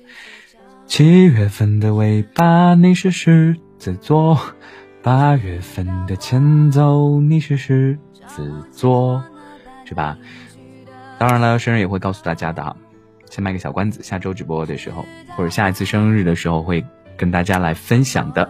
[0.86, 4.38] 七月份的尾巴你是狮子座，
[5.02, 7.98] 八月份的前奏你是狮
[8.28, 9.24] 子座，
[9.86, 10.18] 是吧？
[11.18, 12.76] 当然了，生日也会告诉大家的。
[13.30, 15.06] 先卖个小关子，下周直播的时候，
[15.36, 16.84] 或者下一次生日的时候，会
[17.18, 18.50] 跟大家来分享的。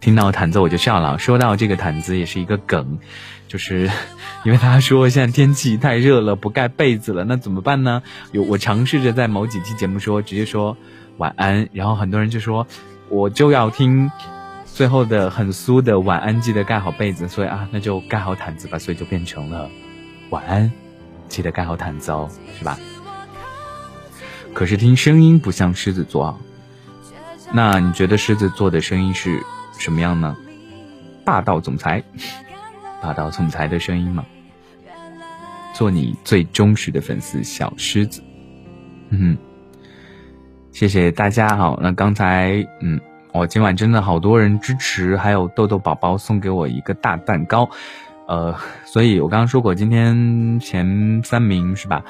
[0.00, 1.18] 听到毯子我就笑了。
[1.18, 2.98] 说到这个毯子，也是一个梗，
[3.46, 3.88] 就是
[4.44, 8.02] 因为大家说现在天气太热了，不盖被子了，那怎么办呢？
[8.32, 10.76] 有我尝试着在某几期节目说，直接说
[11.18, 12.66] 晚安，然后很多人就说
[13.08, 14.10] 我就要听
[14.64, 19.70] 最后的很酥的晚安，记得盖好被子，所以啊，那就盖好毯子吧，所以就变成了
[20.30, 20.72] 晚安，
[21.28, 22.28] 记得盖好毯子哦，
[22.58, 22.76] 是吧？
[24.56, 26.38] 可是听声音不像狮子座啊，
[27.52, 29.38] 那你觉得狮子座的声音是
[29.78, 30.34] 什么样呢？
[31.26, 32.02] 霸道总裁，
[33.02, 34.24] 霸道总裁的声音吗？
[35.74, 38.22] 做你最忠实的粉丝，小狮子。
[39.10, 39.36] 嗯，
[40.72, 41.78] 谢谢大家好。
[41.82, 42.98] 那刚才，嗯，
[43.34, 47.68] 我今晚真的好多人支持，还有豆豆宝宝送给我一个大蛋糕，
[48.26, 52.02] 呃，所以我刚刚说过，今天前三名是吧？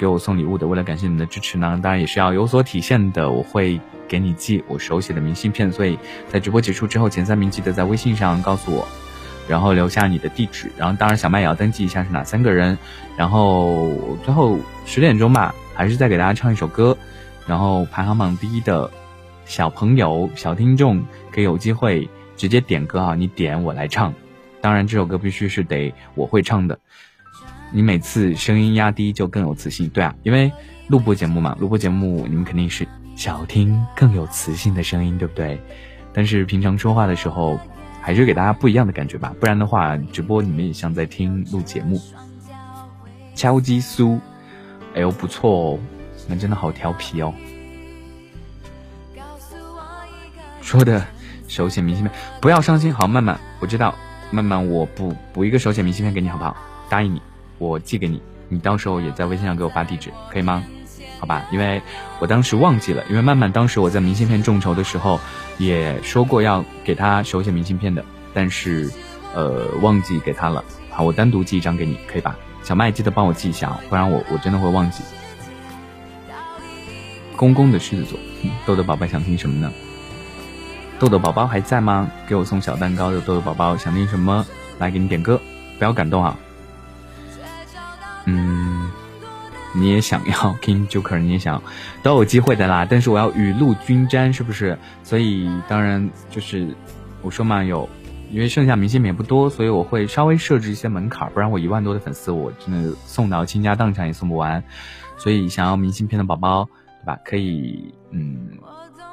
[0.00, 3.30] 给我送礼物的，为了感谢你们的支持呢，当然也是要有所体现的。
[3.30, 8.88] 我会给你寄我手写的明信片，所以在直播结束之后，前三名记得在微信上告诉我，
[9.46, 10.72] 然后留下你的地址。
[10.78, 12.78] 然后当然小麦也要登记一下是哪三个人。
[13.14, 13.90] 然后
[14.24, 16.96] 最后十点钟吧，还是再给大家唱一首歌。
[17.46, 18.90] 然后排行榜第一的
[19.44, 22.08] 小朋友、小听众可以有机会
[22.38, 24.14] 直接点歌啊，你点我来唱。
[24.62, 26.78] 当然这首歌必须是得我会唱的。
[27.72, 30.52] 你每次声音压低就更有磁性，对啊，因为
[30.88, 32.86] 录播节目嘛，录播节目你们肯定是
[33.16, 35.60] 想听更有磁性的声音，对不对？
[36.12, 37.58] 但是平常说话的时候，
[38.02, 42.00] 还是给大家不一样的感觉吧，不然的话，直播你们也像在听录节目。
[43.34, 44.18] 敲击酥，
[44.94, 45.78] 哎呦不错哦，
[46.28, 47.32] 那真的好调皮哦。
[50.60, 51.06] 说的
[51.48, 53.94] 手写明信片，不要伤心，好，曼曼，我知道，
[54.30, 56.56] 曼曼，我补补一个手写明信片给你，好不好？
[56.88, 57.22] 答应你。
[57.60, 60.64] 我寄给你，你到时候也在微信上给我发地址，可以吗？
[61.20, 61.82] 好吧，因为
[62.18, 65.20] 我当时忘记了，因为曼曼当时我在明信片众筹的时候
[65.58, 68.90] 也说过要给他手写明信片的，但是
[69.34, 70.64] 呃忘记给他了。
[70.88, 72.34] 好，我单独寄一张给你，可以吧？
[72.62, 75.04] 小麦记得帮我记一下，不然我我真的会忘记。
[77.36, 78.18] 公公的狮子座，
[78.66, 79.70] 豆豆宝宝想听什么呢？
[80.98, 82.10] 豆豆宝宝还在吗？
[82.26, 84.46] 给我送小蛋糕的豆豆宝宝想听什么？
[84.78, 85.38] 来给你点歌，
[85.78, 86.38] 不要感动啊。
[88.32, 88.90] 嗯，
[89.72, 91.62] 你也想要 King Joker，你也想
[92.02, 92.86] 都有机会的啦。
[92.88, 94.78] 但是我要雨露均沾，是不是？
[95.02, 96.68] 所以当然就是
[97.22, 97.88] 我说嘛，有
[98.30, 104.62] 因为剩下明信片不多，所以我会稍微设置一些门槛，不然我一万多的粉丝，我真的送到倾家荡产也送不完。
[105.16, 106.64] 所以想要明信片的宝宝，
[107.02, 107.18] 对吧？
[107.24, 108.50] 可以嗯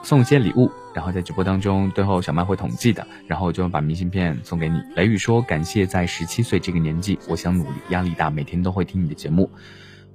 [0.04, 0.72] 送一些礼物。
[0.98, 4.82] 然后在直播当中，最后小麦会统计的，然后我就把明信片送给你。
[4.96, 9.48] 雷雨说：“感谢在十七岁这个年纪，我想努力，压力大，每天都会听你的节目。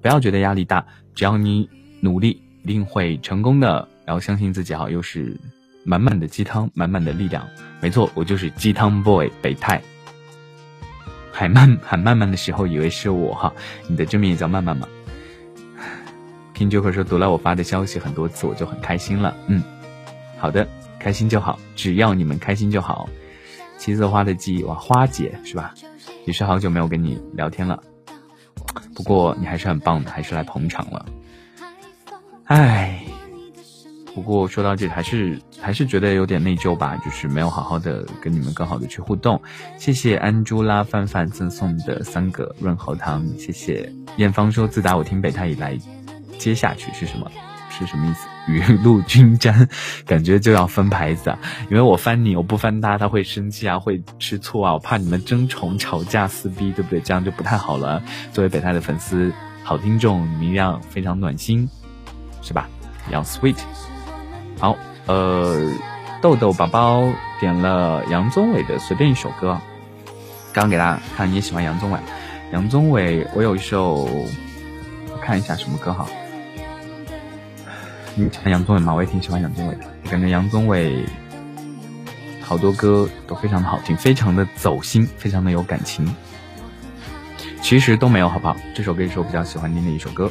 [0.00, 0.84] 不要觉得压力大，
[1.14, 3.88] 只要你努力，一定会成功的。
[4.04, 5.38] 然后相信自己，哈，又是
[5.84, 7.46] 满满的鸡汤，满满的力量。
[7.80, 9.80] 没错，我就是鸡汤 boy 北泰。
[11.30, 13.54] 喊慢喊慢慢的时候，以为是我哈，
[13.86, 14.88] 你的真名也叫慢慢吗？
[16.54, 19.32] 听 Joker 说读了我发的消息很多次，我就很开心了。
[19.46, 19.62] 嗯。”
[20.42, 20.66] 好的，
[20.98, 23.08] 开心就好，只要你们开心就好。
[23.78, 25.72] 七色花的记忆，哇，花姐是吧？
[26.26, 27.80] 也是好久没有跟你聊天了。
[28.92, 31.06] 不过你还是很棒的，还是来捧场了。
[32.46, 33.04] 唉，
[34.16, 39.40] 不过说到这，还是还是觉得有点内疚吧，就是没有好好的跟你们更好的去互动。
[39.78, 45.78] 谢谢安朱拉范范赠送的三个润喉糖，谢谢艳芳说自打我听北太以来，
[46.36, 47.30] 接下去是什么？
[47.70, 48.26] 是什么意思？
[48.46, 49.68] 雨露均沾，
[50.06, 51.38] 感觉就要翻牌子啊！
[51.70, 57.00] 因为我翻你，我不翻他，他会生气啊，会吃醋啊，我怕你们争宠、吵架、撕逼，对不对？
[57.00, 58.02] 这样就不太好了。
[58.32, 59.32] 作为北太的粉丝、
[59.62, 61.68] 好听众，你们一样非常暖心，
[62.42, 62.68] 是吧？
[63.10, 63.56] 要 sweet。
[64.58, 65.72] 好，呃，
[66.20, 67.08] 豆豆宝宝
[67.40, 69.60] 点了杨宗纬的随便一首歌，
[70.52, 71.98] 刚给大家看，你也喜欢杨宗纬。
[72.52, 76.06] 杨宗纬，我有一首，我看一下什么歌哈。
[78.14, 78.94] 你喜欢杨宗纬吗？
[78.94, 81.04] 我也挺喜欢杨宗纬的，我感觉杨宗纬
[82.40, 86.14] 好多歌都非常的好听，非常的走心，非常的有感情。
[87.62, 88.56] 其实都没有，好不好？
[88.74, 90.30] 这首歌也是我比较喜欢听的一首歌。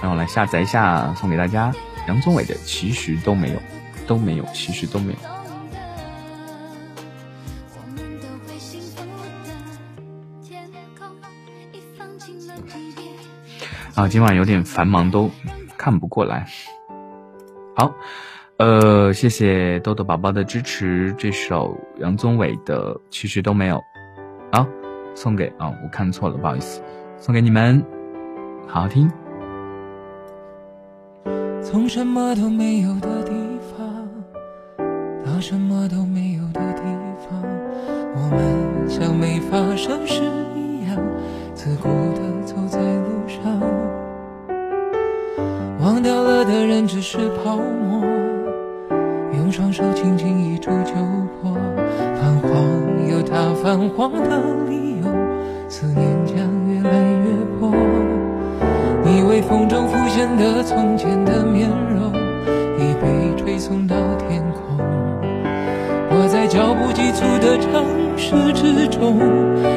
[0.00, 1.72] 让我来下载一下，送给大家
[2.06, 3.56] 杨宗纬的《其实都没有》，
[4.06, 5.18] 都没有，其实都没有。
[13.94, 15.30] 啊，今晚有点繁忙，都
[15.76, 16.46] 看不过来。
[17.76, 17.92] 好，
[18.56, 21.14] 呃，谢谢豆豆宝宝的支持。
[21.18, 23.76] 这首杨宗纬的《其实都没有》，
[24.50, 24.66] 好，
[25.14, 26.82] 送给啊，我看错了，不好意思，
[27.18, 27.84] 送给你们，
[28.66, 29.10] 好好听。
[31.62, 33.32] 从什么都没有的地
[33.76, 34.08] 方
[35.24, 36.82] 到什么都没有的地
[37.28, 37.42] 方，
[38.14, 40.22] 我们像没发生事
[40.56, 40.96] 一样，
[41.54, 42.31] 自顾的
[45.82, 48.04] 忘掉了的人只是泡沫，
[49.36, 50.94] 用双手轻轻一触就
[51.42, 51.52] 破。
[52.14, 52.52] 泛黄
[53.10, 55.08] 有它泛黄的理由，
[55.68, 56.36] 思念将
[56.68, 57.68] 越来越薄。
[59.02, 62.12] 你微风中浮现的从前的面容，
[62.78, 63.96] 已被吹送到
[64.28, 64.78] 天空。
[66.10, 67.84] 我在脚步急促的城
[68.16, 69.18] 市之中，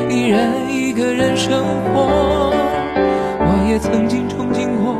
[0.07, 2.53] 依然一个人生活。
[3.39, 4.95] 我也曾经憧憬过，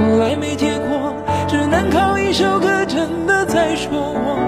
[0.00, 1.14] 后来没结果，
[1.46, 4.38] 只能靠一首歌真的在说我，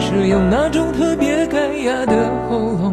[0.00, 2.92] 是用那种特别干哑的喉咙，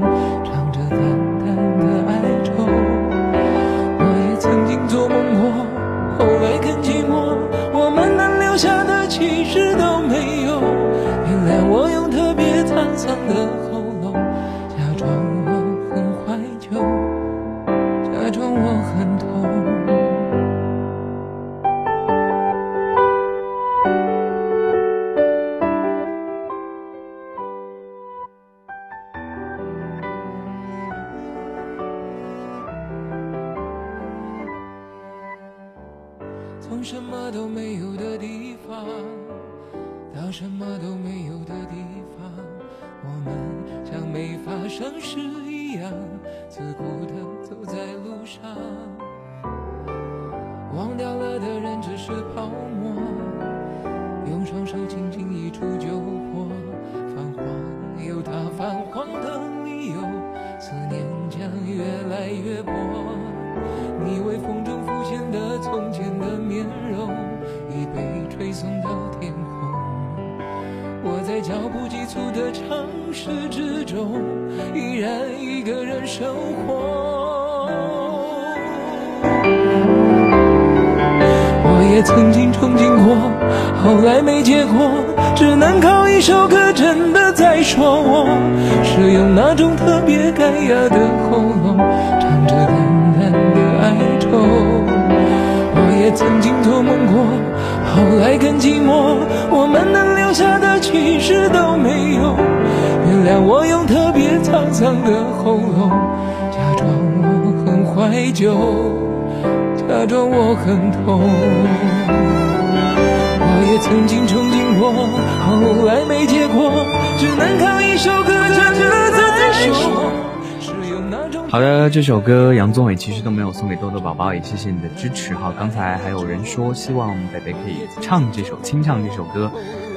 [122.03, 125.53] 这首歌杨宗纬其实都没有送给豆豆宝宝，也谢谢你的支持哈。
[125.57, 129.49] 刚才还有人说希望北北可以唱这首清唱这首歌，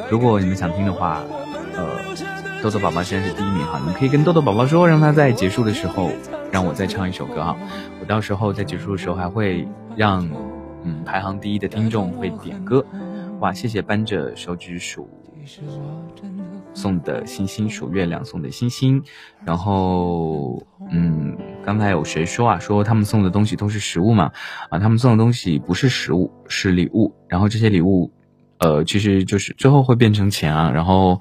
[0.09, 1.25] 如果你们想听的话，
[1.75, 1.99] 呃，
[2.63, 6.13] 豆豆宝宝现在是第一名哈，你们可以跟豆豆宝宝说，让他在结束的时候
[6.53, 7.57] 让我再唱一首歌哈。
[8.01, 9.67] 我到时候在结束的时候还会
[9.97, 10.31] 让
[10.85, 12.87] 嗯排行第一的听众会点歌。
[13.41, 15.11] 哇，谢谢扳着手指数
[16.73, 19.03] 送的星星，数月亮送的星星。
[19.45, 22.59] 然后，嗯，刚才有谁说啊？
[22.61, 24.31] 说他们送的东西都是食物嘛？
[24.71, 27.13] 啊，他们送的东西不是食物，是礼物。
[27.29, 28.09] 然后这些礼物，
[28.59, 30.71] 呃，其实就是最后会变成钱啊。
[30.71, 31.21] 然后，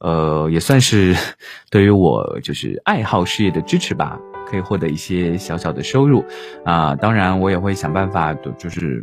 [0.00, 1.16] 呃，也算是
[1.70, 6.22] 对于我就是爱好事业的支持吧，可以获得一些小小的收入
[6.62, 6.94] 啊。
[6.94, 9.02] 当然，我也会想办法，就是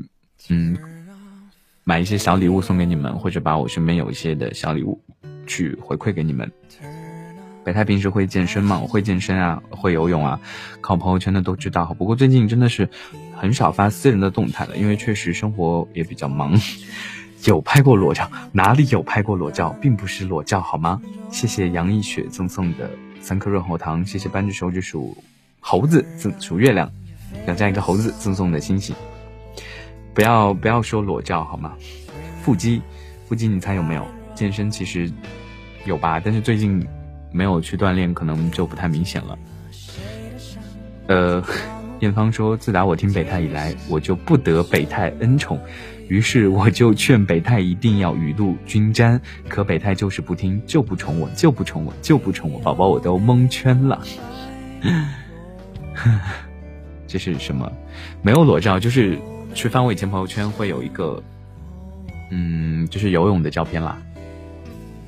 [0.50, 0.78] 嗯。
[1.86, 4.98] 买一些小礼物送给你们，或者把我身边有一些的小礼物
[5.46, 6.50] 去回馈给你们。
[7.64, 8.80] 北太平时会健身吗？
[8.82, 10.40] 我会健身啊，会游泳啊，
[10.82, 11.94] 靠朋友圈的都知道。
[11.98, 12.90] 不过最近真的是
[13.36, 16.60] 很少发私人的动态了，因为确实生活也比较忙。
[17.46, 18.30] 有拍过裸照？
[18.52, 19.76] 哪里有拍过裸照？
[19.82, 21.02] 并不是裸照好吗？
[21.30, 25.18] 谢谢杨一雪赠送的三颗润喉糖，谢谢扳指手指数
[25.60, 26.90] 猴子赠数月亮，
[27.46, 28.96] 要加一个猴子赠送的星星。
[30.14, 31.74] 不要不要说裸照好吗？
[32.44, 32.82] 腹肌，
[33.28, 34.06] 腹肌你猜有没有？
[34.36, 35.12] 健身其实
[35.86, 36.86] 有吧，但是最近
[37.34, 39.38] 没有去锻炼，可能就不太明显了。
[41.08, 41.44] 呃，
[42.00, 45.60] 艳芳说，自打我听北泰以来，我就不得北泰恩宠，
[46.08, 49.20] 于是我就劝北泰一定要雨露均沾，
[49.50, 54.02] 可北泰就是不听，就不宠我，就不宠我，就不宠我，宝宝我都蒙圈了。
[57.06, 57.70] 这是什么？
[58.22, 59.20] 没有裸照，就是。
[59.56, 61.22] 去翻我以前朋友圈，会有一个，
[62.32, 64.02] 嗯，就是游泳的照片啦。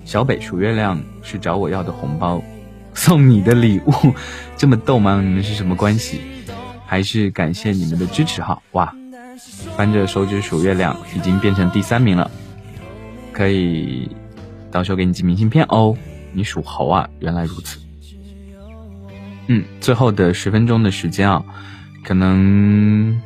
[0.06, 2.42] 小北数月亮是找我要的红包，
[2.94, 3.92] 送你的礼物，
[4.56, 5.20] 这么逗吗？
[5.22, 6.22] 你们是什么关系？
[6.86, 8.62] 还是感谢你们的支持哈？
[8.74, 8.96] 哇，
[9.76, 12.30] 翻着手指数月亮，已经变成第三名了，
[13.34, 14.10] 可以
[14.72, 15.98] 到时候给你寄明信片哦。
[16.32, 17.80] 你属猴啊，原来如此。
[19.48, 21.44] 嗯，最后的十分钟的时间啊，
[22.04, 23.20] 可能。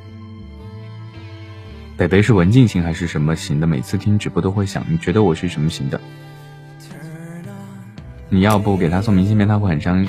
[1.97, 3.67] 北北是文静型还是什么型的？
[3.67, 5.99] 每次听直播都会想，你觉得我是什么型的？
[8.29, 10.07] 你要不给他送明信片，他会很伤。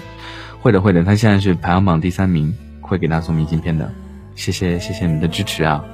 [0.61, 3.91] 会的，会的，他现在是排行榜第三名，会给他送明信片的。
[4.35, 5.85] 谢谢，谢谢你们的支持啊！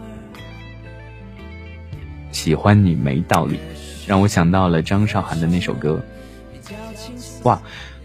[2.33, 3.59] 喜欢你没道理，
[4.07, 6.05] 让我想到了张韶涵的那首歌。
[7.45, 7.61] 哇！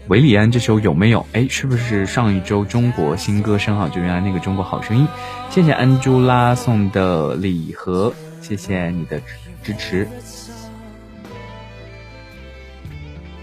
[0.08, 1.24] 维里安这首有没有？
[1.32, 3.88] 哎，是不是上一周中国新歌声啊？
[3.88, 5.06] 就原来那个中国好声音。
[5.48, 9.20] 谢谢安朱拉送的礼盒，谢谢你的
[9.62, 10.08] 支持。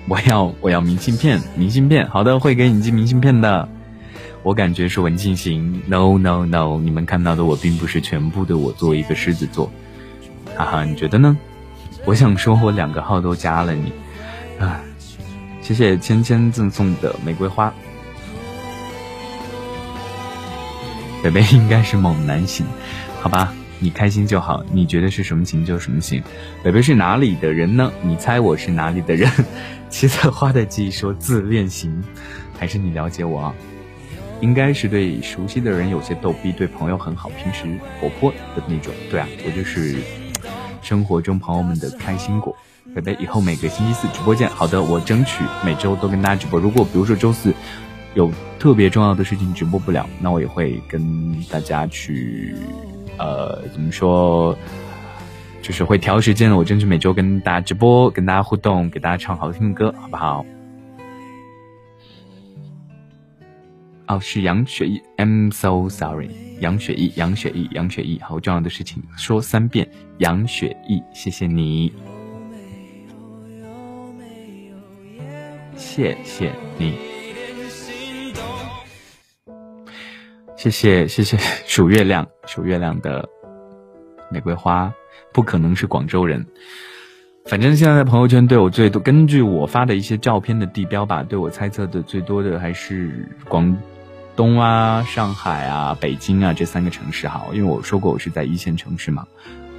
[0.10, 3.70] 我要我要明信片，明信片，好的，会给你寄明信片的。
[4.42, 9.72] 我感觉是文静型，no no no，你们看到的我并不是全部的我，作为一个狮子座，
[10.58, 11.38] 哈哈，你觉得呢？
[12.06, 13.94] 我想说，我两个号都加了你，
[14.60, 14.82] 啊。
[15.62, 17.72] 谢谢芊芊赠送的玫瑰花，
[21.22, 22.66] 北北应该是猛男型，
[23.22, 26.24] 好吧，你开心就好，你觉得是什么型就什么型。
[26.64, 27.92] 北北是哪里的人呢？
[28.02, 29.30] 你猜我是哪里的人？
[29.90, 32.04] 七色花的记忆说自恋型，
[32.58, 33.56] 还是你了解我啊？
[34.40, 37.66] 应该是对熟悉的人有些逗逼，对朋友很好，平时
[38.00, 38.94] 活泼的那种。
[39.12, 39.98] 对啊，我就是
[40.82, 42.56] 生活中朋友们的开心果。
[42.96, 44.50] 北北，以后每个星期四直播见。
[44.50, 46.60] 好的，我争取每周都跟大家直播。
[46.60, 47.54] 如果比如说周四
[48.14, 52.56] 有特别重要的事情直播不了，那我也会跟大家去，
[53.18, 54.58] 呃，怎么说，
[55.70, 56.58] 就是会调时间的。
[56.58, 60.44] 我争取每周跟大家直播，跟大家互动，给大家唱好听的歌，好不好？
[64.08, 69.88] 哦，是杨雪艺，I'm so sorry，杨雪艺，杨雪艺，杨雪艺，好重要的事情说三遍，
[70.18, 71.94] 杨雪艺，谢谢你。
[75.76, 76.98] 谢谢你，
[80.58, 81.38] 谢谢谢谢
[81.68, 83.24] 数月亮数月亮的
[84.32, 84.92] 玫瑰花，
[85.34, 86.46] 不可能是广州人。
[87.46, 93.76] 反正现在在朋友圈对我最多，根据我发的一些照片的地标吧，对我猜测的最多的还是广
[94.36, 97.46] 东啊、上海啊、北京啊这三个城市哈。
[97.54, 99.26] 因为我说过我是在一线城市嘛，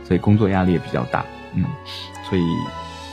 [0.04, 1.24] 所以工作压力也比较大，
[1.54, 1.64] 嗯，
[2.28, 2.42] 所以。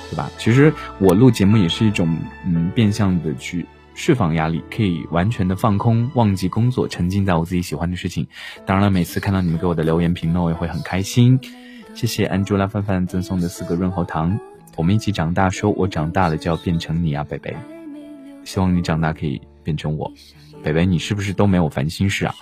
[0.09, 0.31] 对吧？
[0.37, 8.25] 其实我录节目也是一种，嗯，变相的去释放压力，可以完全的放空，忘记工作，沉浸在我自己喜欢的事情。
[8.65, 11.37] 当然了，每次看到你们给我的留言评论，我也会很开心。
[11.97, 14.39] 谢谢 Angela 范范赠送的四个润喉糖，
[14.75, 17.57] 我们一起长大，说我长大了就要变成你啊，北北。
[18.43, 20.13] 希望你长大可以变成我。
[20.61, 22.35] 北北，你是不是都没有烦心事啊？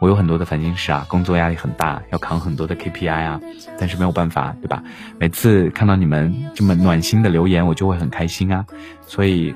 [0.00, 3.40] 我有很多的烦心事啊，工作压力很大，要扛很多的 KPI 啊，
[3.80, 4.80] 但是没有办法，对吧？
[5.18, 8.64] 每次看到你们这么暖心的留言，我就会很开心啊。
[9.08, 9.52] 所以，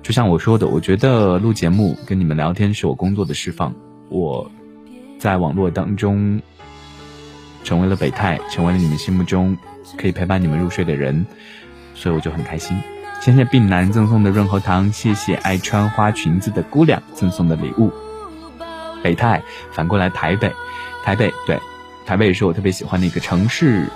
[0.00, 3.74] 就像我说的，我觉得录节目跟你们聊天是我工作的释放，
[4.08, 4.48] 我
[5.18, 6.40] 在网络当中
[7.64, 9.56] 成为了北泰，成为了你们心目中
[9.96, 11.24] 可以陪伴你们入睡的人，
[11.94, 12.80] 所以我就很开心。
[13.20, 17.92] 谢谢病男赠送的润喉糖，谢谢爱穿花裙子的姑娘赠送的礼物。
[19.02, 20.52] 北泰，反过来台北，
[21.04, 21.58] 台北对，
[22.04, 23.88] 台北也是我特别喜欢的一个城市。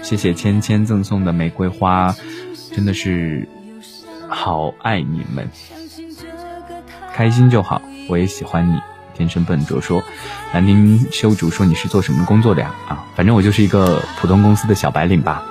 [0.00, 2.14] 谢谢芊芊赠送的玫瑰花，
[2.72, 3.48] 真的是
[4.28, 5.48] 好爱你们，
[7.12, 8.80] 开心就好，我也喜欢你。
[9.22, 10.02] 天生笨拙说，
[10.52, 12.74] 兰亭修竹说你是做什么工作的呀？
[12.88, 15.44] 啊，反正我就是一个普通公司的小白领吧。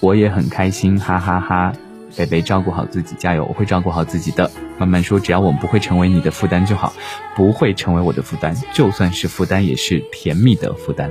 [0.00, 1.72] 我也很开心，哈哈哈！
[2.16, 3.44] 北北照顾好自己，加油！
[3.44, 4.50] 我会照顾好自己的。
[4.78, 6.94] 慢慢说，只要我们不会成为你的负担就好，
[7.36, 11.10] 不会成为我的负担，就算是负担也是甜蜜的负担。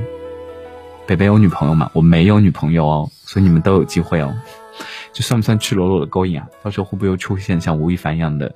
[1.05, 1.91] 北北有女朋友吗？
[1.93, 4.33] 我没有女朋友哦，所以你们都有机会哦。
[5.19, 6.47] 这算不算赤裸裸的勾引啊？
[6.63, 8.55] 到时候会不会又出现像吴亦凡一样的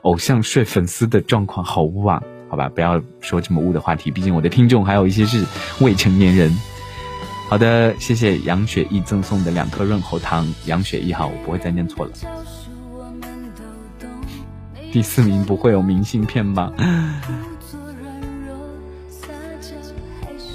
[0.00, 1.62] 偶像睡粉丝的状况？
[1.62, 2.22] 好污啊！
[2.48, 5.44] 好吧，不要说这么污的话题，毕竟我的听众还有一些是
[5.82, 6.50] 未成年人。
[7.50, 10.50] 好的，谢谢杨雪一赠送的两颗润喉糖。
[10.64, 12.12] 杨雪一哈，我不会再念错了。
[14.90, 16.72] 第四名不会有明信片吧？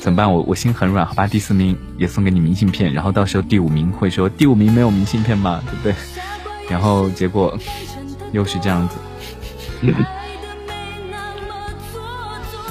[0.07, 0.31] 怎么办？
[0.31, 1.27] 我我心很软，好吧。
[1.27, 5.61] 第四名也送给你明信片，然后到时候第五名会说第五名没有明信片吗？
[5.65, 5.93] 对不对？
[6.69, 7.59] 然后结果
[8.31, 8.95] 又是这样子。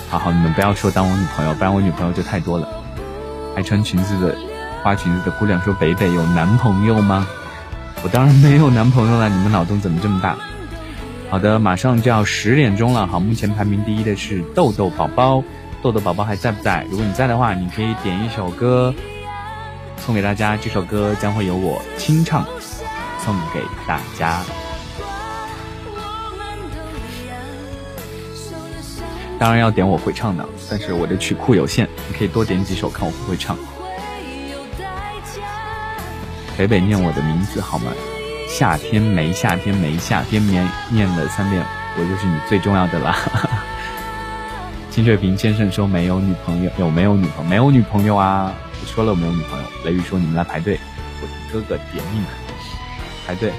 [0.09, 2.67] 好好，你们不要说当我女朋友，不然我女朋友就太多了。
[3.55, 4.35] 爱穿裙子的
[4.83, 7.27] 花裙子的姑娘说：“北北有男朋友吗？”
[8.03, 10.39] 我当然没有男朋友了，你们脑洞怎么这么大？
[11.29, 13.07] 好的，马上就要十点钟了。
[13.07, 15.45] 好，目前排名第一的是豆豆宝宝，
[15.83, 16.85] 豆豆宝宝还在不在？
[16.91, 18.93] 如果你在的话，你可以点一首歌
[19.99, 20.57] 送给大家。
[20.57, 22.45] 这首歌将会由我清唱，
[23.25, 24.43] 送给大家。
[29.39, 33.57] 当然要点我会唱的，但是我的曲库有限，你可以多点几首，看我会不会唱。
[36.57, 37.93] 北北念我的名字好吗？
[38.49, 41.63] 夏天没夏天没夏天，念念了三遍，
[41.99, 43.15] 我就是你最重要的啦。
[44.97, 47.51] 金水平先生说没有女朋友，有没有女朋友？
[47.51, 48.51] 没有女朋友啊！
[48.81, 49.69] 我说了我没有女朋友。
[49.85, 50.81] 雷雨说你们来排队，
[51.21, 52.25] 我的哥哥点命，
[53.27, 53.53] 排队，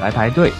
[0.00, 0.52] 来排队。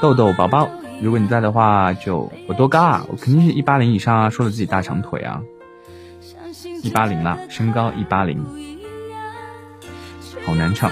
[0.00, 0.68] 豆豆宝宝。
[1.00, 3.06] 如果你在的话，就我多高啊？
[3.08, 4.28] 我肯定是一八零以上啊！
[4.28, 5.40] 说了自己大长腿啊，
[6.82, 8.44] 一八零了，身高一八零，
[10.44, 10.90] 好难唱。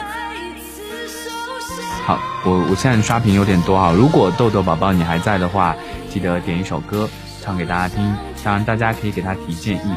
[2.04, 3.92] 好，我我现在刷屏有点多啊。
[3.92, 5.76] 如果豆豆宝宝你还在的话，
[6.08, 7.08] 记得点一首歌
[7.40, 8.02] 唱给大家听。
[8.42, 9.94] 当然，大家可以给他提建议。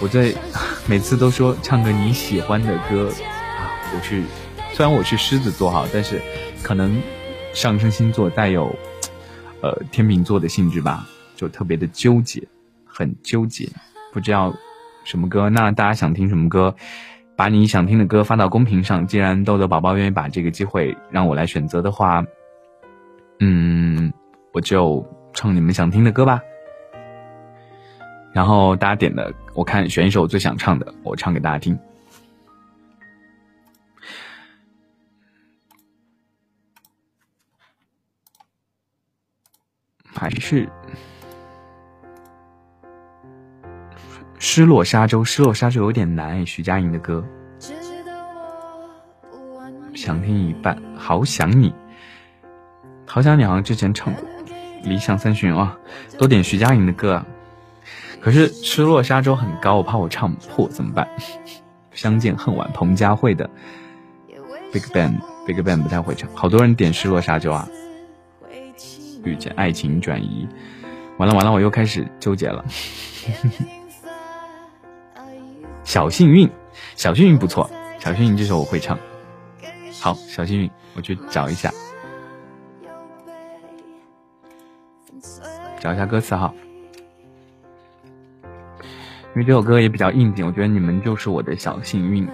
[0.00, 0.32] 我在
[0.86, 3.08] 每次都说唱个你喜欢的歌
[3.58, 3.70] 啊。
[3.94, 4.22] 我是
[4.72, 6.20] 虽然我是狮子座哈，但是
[6.62, 7.00] 可能
[7.52, 8.74] 上升星座带有。
[9.62, 11.06] 呃，天秤座的性质吧，
[11.36, 12.42] 就特别的纠结，
[12.84, 13.68] 很纠结，
[14.12, 14.52] 不知道
[15.04, 15.48] 什么歌。
[15.48, 16.74] 那大家想听什么歌，
[17.36, 19.06] 把你想听的歌发到公屏上。
[19.06, 22.24] 既然豆豆宝宝愿意把这个机会让我来选择的话，
[23.40, 24.12] 嗯，
[24.52, 26.40] 我就唱你们想听的歌吧。
[28.32, 31.78] 然后大家点的，我看选一首我最想唱的，我唱给大家听。
[40.14, 40.68] 还是
[44.44, 46.44] 失落沙洲，失落沙洲有点难哎。
[46.44, 47.24] 徐佳莹的歌，
[49.94, 51.72] 想听一半，好想你，
[53.06, 54.24] 好想你，好像之前唱过。
[54.82, 55.78] 理想三旬啊，
[56.18, 57.24] 多点徐佳莹的歌啊。
[58.20, 61.06] 可是失落沙洲很高，我怕我唱破怎么办？
[61.94, 63.48] 相见恨晚，彭佳慧的
[64.72, 67.68] Big Bang，Big Bang 不太会唱，好多人点失落沙洲啊。
[69.22, 70.48] 遇见爱情转移，
[71.16, 72.64] 完了完了，我又开始纠结了。
[75.84, 76.50] 小幸运，
[76.96, 77.68] 小幸运不错，
[77.98, 78.98] 小幸运这首我会唱。
[80.00, 81.70] 好，小幸运，我去找一下，
[85.80, 86.52] 找一下歌词哈。
[89.34, 92.28] 因为这首歌也比较应景，我觉得你们就是我的小幸运。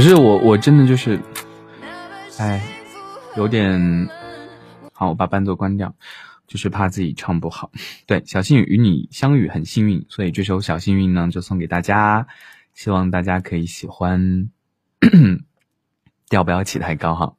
[0.00, 1.20] 可是我我真的就是，
[2.38, 2.58] 哎，
[3.36, 4.08] 有点
[4.94, 5.94] 好，我把伴奏关掉，
[6.46, 7.70] 就是怕自己唱不好。
[8.06, 12.26] 对，小幸运与你相遇很幸运，所以这首小幸运呢就送给大家，
[12.72, 14.48] 希望大家可以喜欢。
[16.30, 17.34] 调不要起太高哈。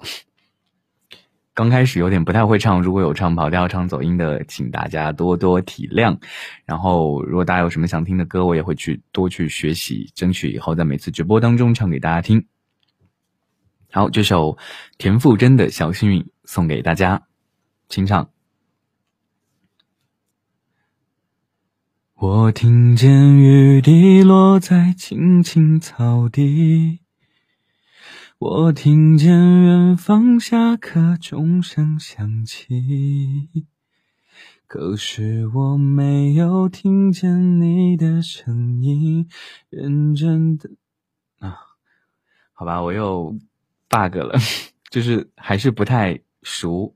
[1.53, 6.17] 刚开始有点不太会唱，如果有唱跑调、唱走音的，请大家多多体谅。
[6.65, 12.45] 然后，如果大家有什么想听的歌，我也会去多去学习，争取以后在每次直播当中唱给大家听。
[13.91, 14.57] 好，这首
[14.97, 17.23] 田馥甄的小幸运送给大家，
[17.89, 18.29] 清唱。
[22.15, 27.00] 我听见雨滴落在青青草地，
[28.41, 29.29] 我听见
[29.61, 32.65] 远方下课钟声响起，
[34.65, 39.29] 可是我没有听见你的声音，
[39.69, 40.71] 认真的
[41.37, 41.55] 啊，
[42.53, 43.37] 好吧，我又
[43.87, 44.39] bug 了，
[44.89, 46.95] 就是还是不太熟。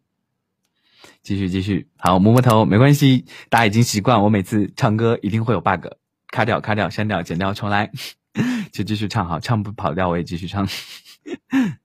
[1.21, 5.85] 继续继续，好，摸摸头没关系，大家已经习惯我每次唱歌一定会有 bug，
[6.29, 7.91] 卡掉卡掉删掉剪掉重来，
[8.73, 10.67] 就继续唱好，唱不跑调我也继续唱。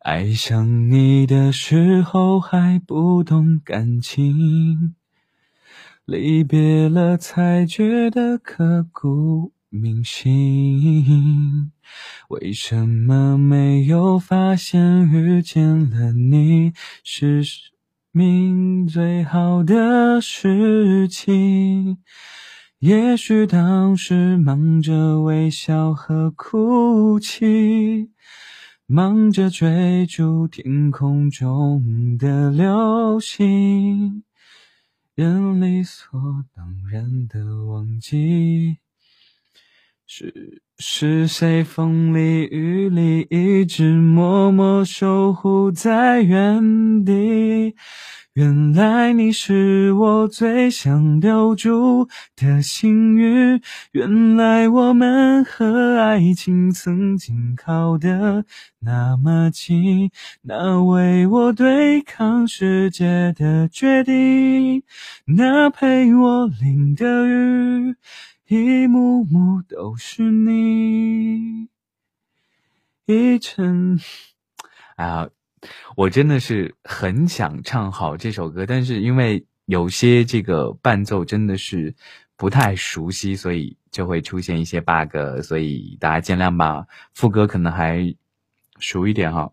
[0.00, 4.94] 爱上你的时候还不懂感情，
[6.04, 11.72] 离别了才觉得刻骨铭心。
[12.28, 16.72] 为什么没有发现遇见了你
[17.04, 17.42] 是？
[18.14, 21.96] 命最好的事情，
[22.80, 28.10] 也许当时忙着微笑和哭泣，
[28.92, 34.22] 忙着追逐天空中的流星，
[35.14, 38.76] 人理所当然的忘记，
[40.06, 47.74] 是是谁风里雨里一直默默守护在原地。
[48.34, 53.60] 原来你是我最想留住的幸运，
[53.90, 58.46] 原来我们和爱情曾经靠得
[58.78, 60.10] 那么近，
[60.40, 64.82] 那为我对抗世界的决定，
[65.26, 67.94] 那陪我淋的雨，
[68.48, 71.68] 一幕幕都是你，
[73.04, 74.00] 一程
[74.96, 75.28] 啊。
[75.96, 81.94] 我真的是很想唱好这首歌，但是因为有些这个伴奏真的是
[82.36, 86.86] 不太熟悉，所以就会出现一些 bug，所以大家见谅吧。
[87.14, 88.14] 副歌可能还
[88.78, 89.52] 熟一点哈，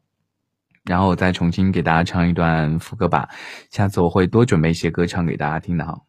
[0.85, 3.29] 然后我再重新给大家唱一段副歌吧。
[3.69, 6.01] 下次我会多准备一些歌唱给大家听的哈。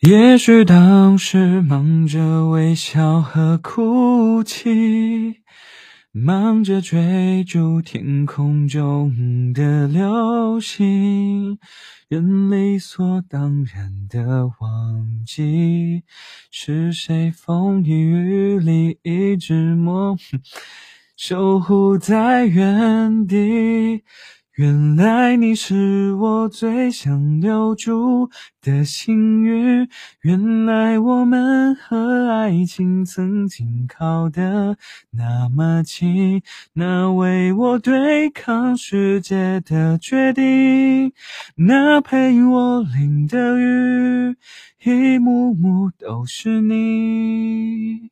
[0.00, 5.41] 也许当时忙着微笑和哭泣。
[6.14, 11.58] 忙着追逐天空中的流星，
[12.06, 16.02] 人理所当然的忘记，
[16.50, 20.14] 是谁风雨雨里一直默
[21.16, 24.04] 守护在原地。
[24.56, 28.28] 原来你是我最想留住
[28.60, 29.88] 的幸运，
[30.20, 34.76] 原来我们和爱情曾经靠得
[35.12, 36.42] 那么近，
[36.74, 41.14] 那为我对抗世界的决定，
[41.54, 44.36] 那陪我淋的雨，
[44.84, 48.11] 一幕幕都是你。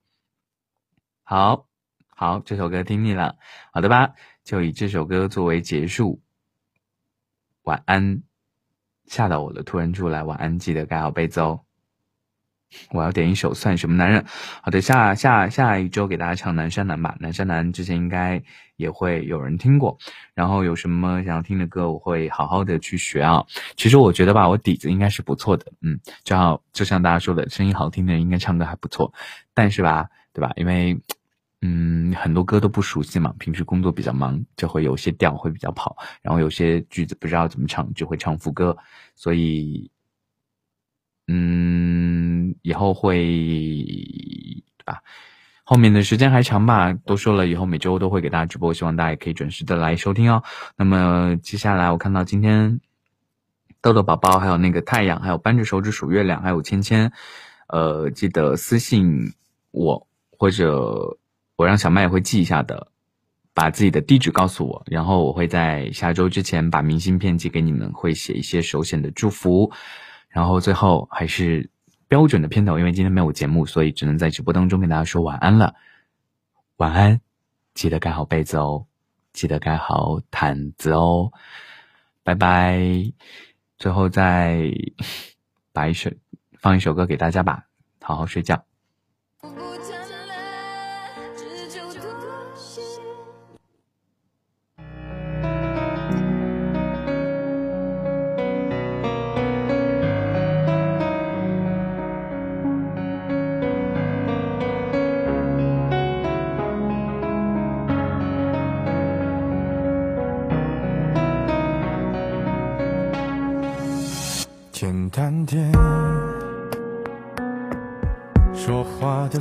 [1.31, 1.65] 好
[2.09, 3.37] 好，这首歌听腻了，
[3.71, 4.15] 好的吧？
[4.43, 6.21] 就以这首歌作为结束。
[7.63, 8.23] 晚安，
[9.05, 10.23] 吓到我了，突然出来。
[10.23, 11.61] 晚安，记得盖好被子哦。
[12.91, 14.23] 我要点一首《算什么男人》。
[14.61, 18.43] 好的，下下下一周给大家唱《南山南》吧，《南山南》之前应该
[18.75, 19.97] 也会有人听过。
[20.33, 23.45] 然后有什么想要听的歌，我会好好的去学啊。
[23.77, 29.13] 其实我觉得吧，我底子应该是不错的，嗯，就好就像大家说的，声音好听的人应该唱歌还不错。
[29.53, 30.51] 但是吧，对吧？
[30.57, 30.99] 因为
[31.63, 38.75] 嗯，很多歌都不熟悉嘛，平时工作比较忙，就会有些调会比较跑，然后有些句子不知道怎么唱，就会唱副歌，
[39.13, 39.91] 所以，
[41.27, 45.03] 嗯，以后会，对吧？
[45.63, 50.41] 后面的时间还长吧，都说了，以后每周都会给大家直播，希望大家也可以准时的来收听哦。
[50.75, 52.79] 那么接下来我看到今天
[53.81, 57.11] 豆豆宝宝，还有那个太阳，还有扳着手指数月亮，还有芊芊，
[57.67, 59.31] 呃，记得私信
[59.69, 61.19] 我或者。
[61.61, 62.87] 我让小麦也会记一下的，
[63.53, 69.71] 把把自己的地址告诉我，然后我会在下周之前把明信片寄给你们，会写一些手写的祝福。
[70.29, 71.69] 然后最后还是
[72.07, 75.75] 标准的片头，因为今天没有节目，所以只能在直播当中跟大家说晚安了。
[76.77, 77.21] 晚安，
[77.75, 78.87] 记得盖好被子哦，
[79.31, 81.31] 记得盖好毯子哦。
[82.23, 82.81] 拜拜。
[83.77, 84.71] 最后再
[85.71, 86.09] 把一首
[86.59, 87.65] 放一首歌给大家吧，
[88.01, 88.65] 好好睡觉。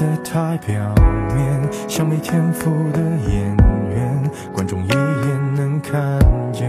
[0.00, 0.74] 的太表
[1.34, 3.54] 面，像没天赋的演
[3.90, 6.18] 员，观众一眼能看
[6.54, 6.66] 见。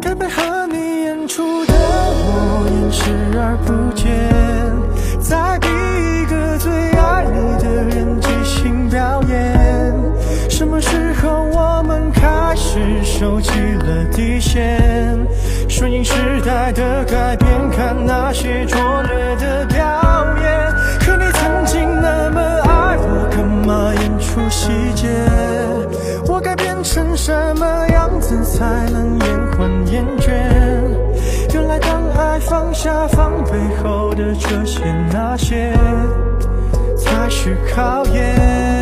[0.00, 4.08] 该配合你演出的我，演视而不见。
[5.20, 9.94] 在逼一个最爱你的人即兴表演。
[10.48, 15.20] 什么时候我们开始收起了底线？
[15.68, 16.14] 顺应时
[16.46, 19.66] 代的改变，看那些拙劣的
[34.34, 34.80] 这些
[35.12, 35.72] 那些，
[36.96, 38.73] 才是考验。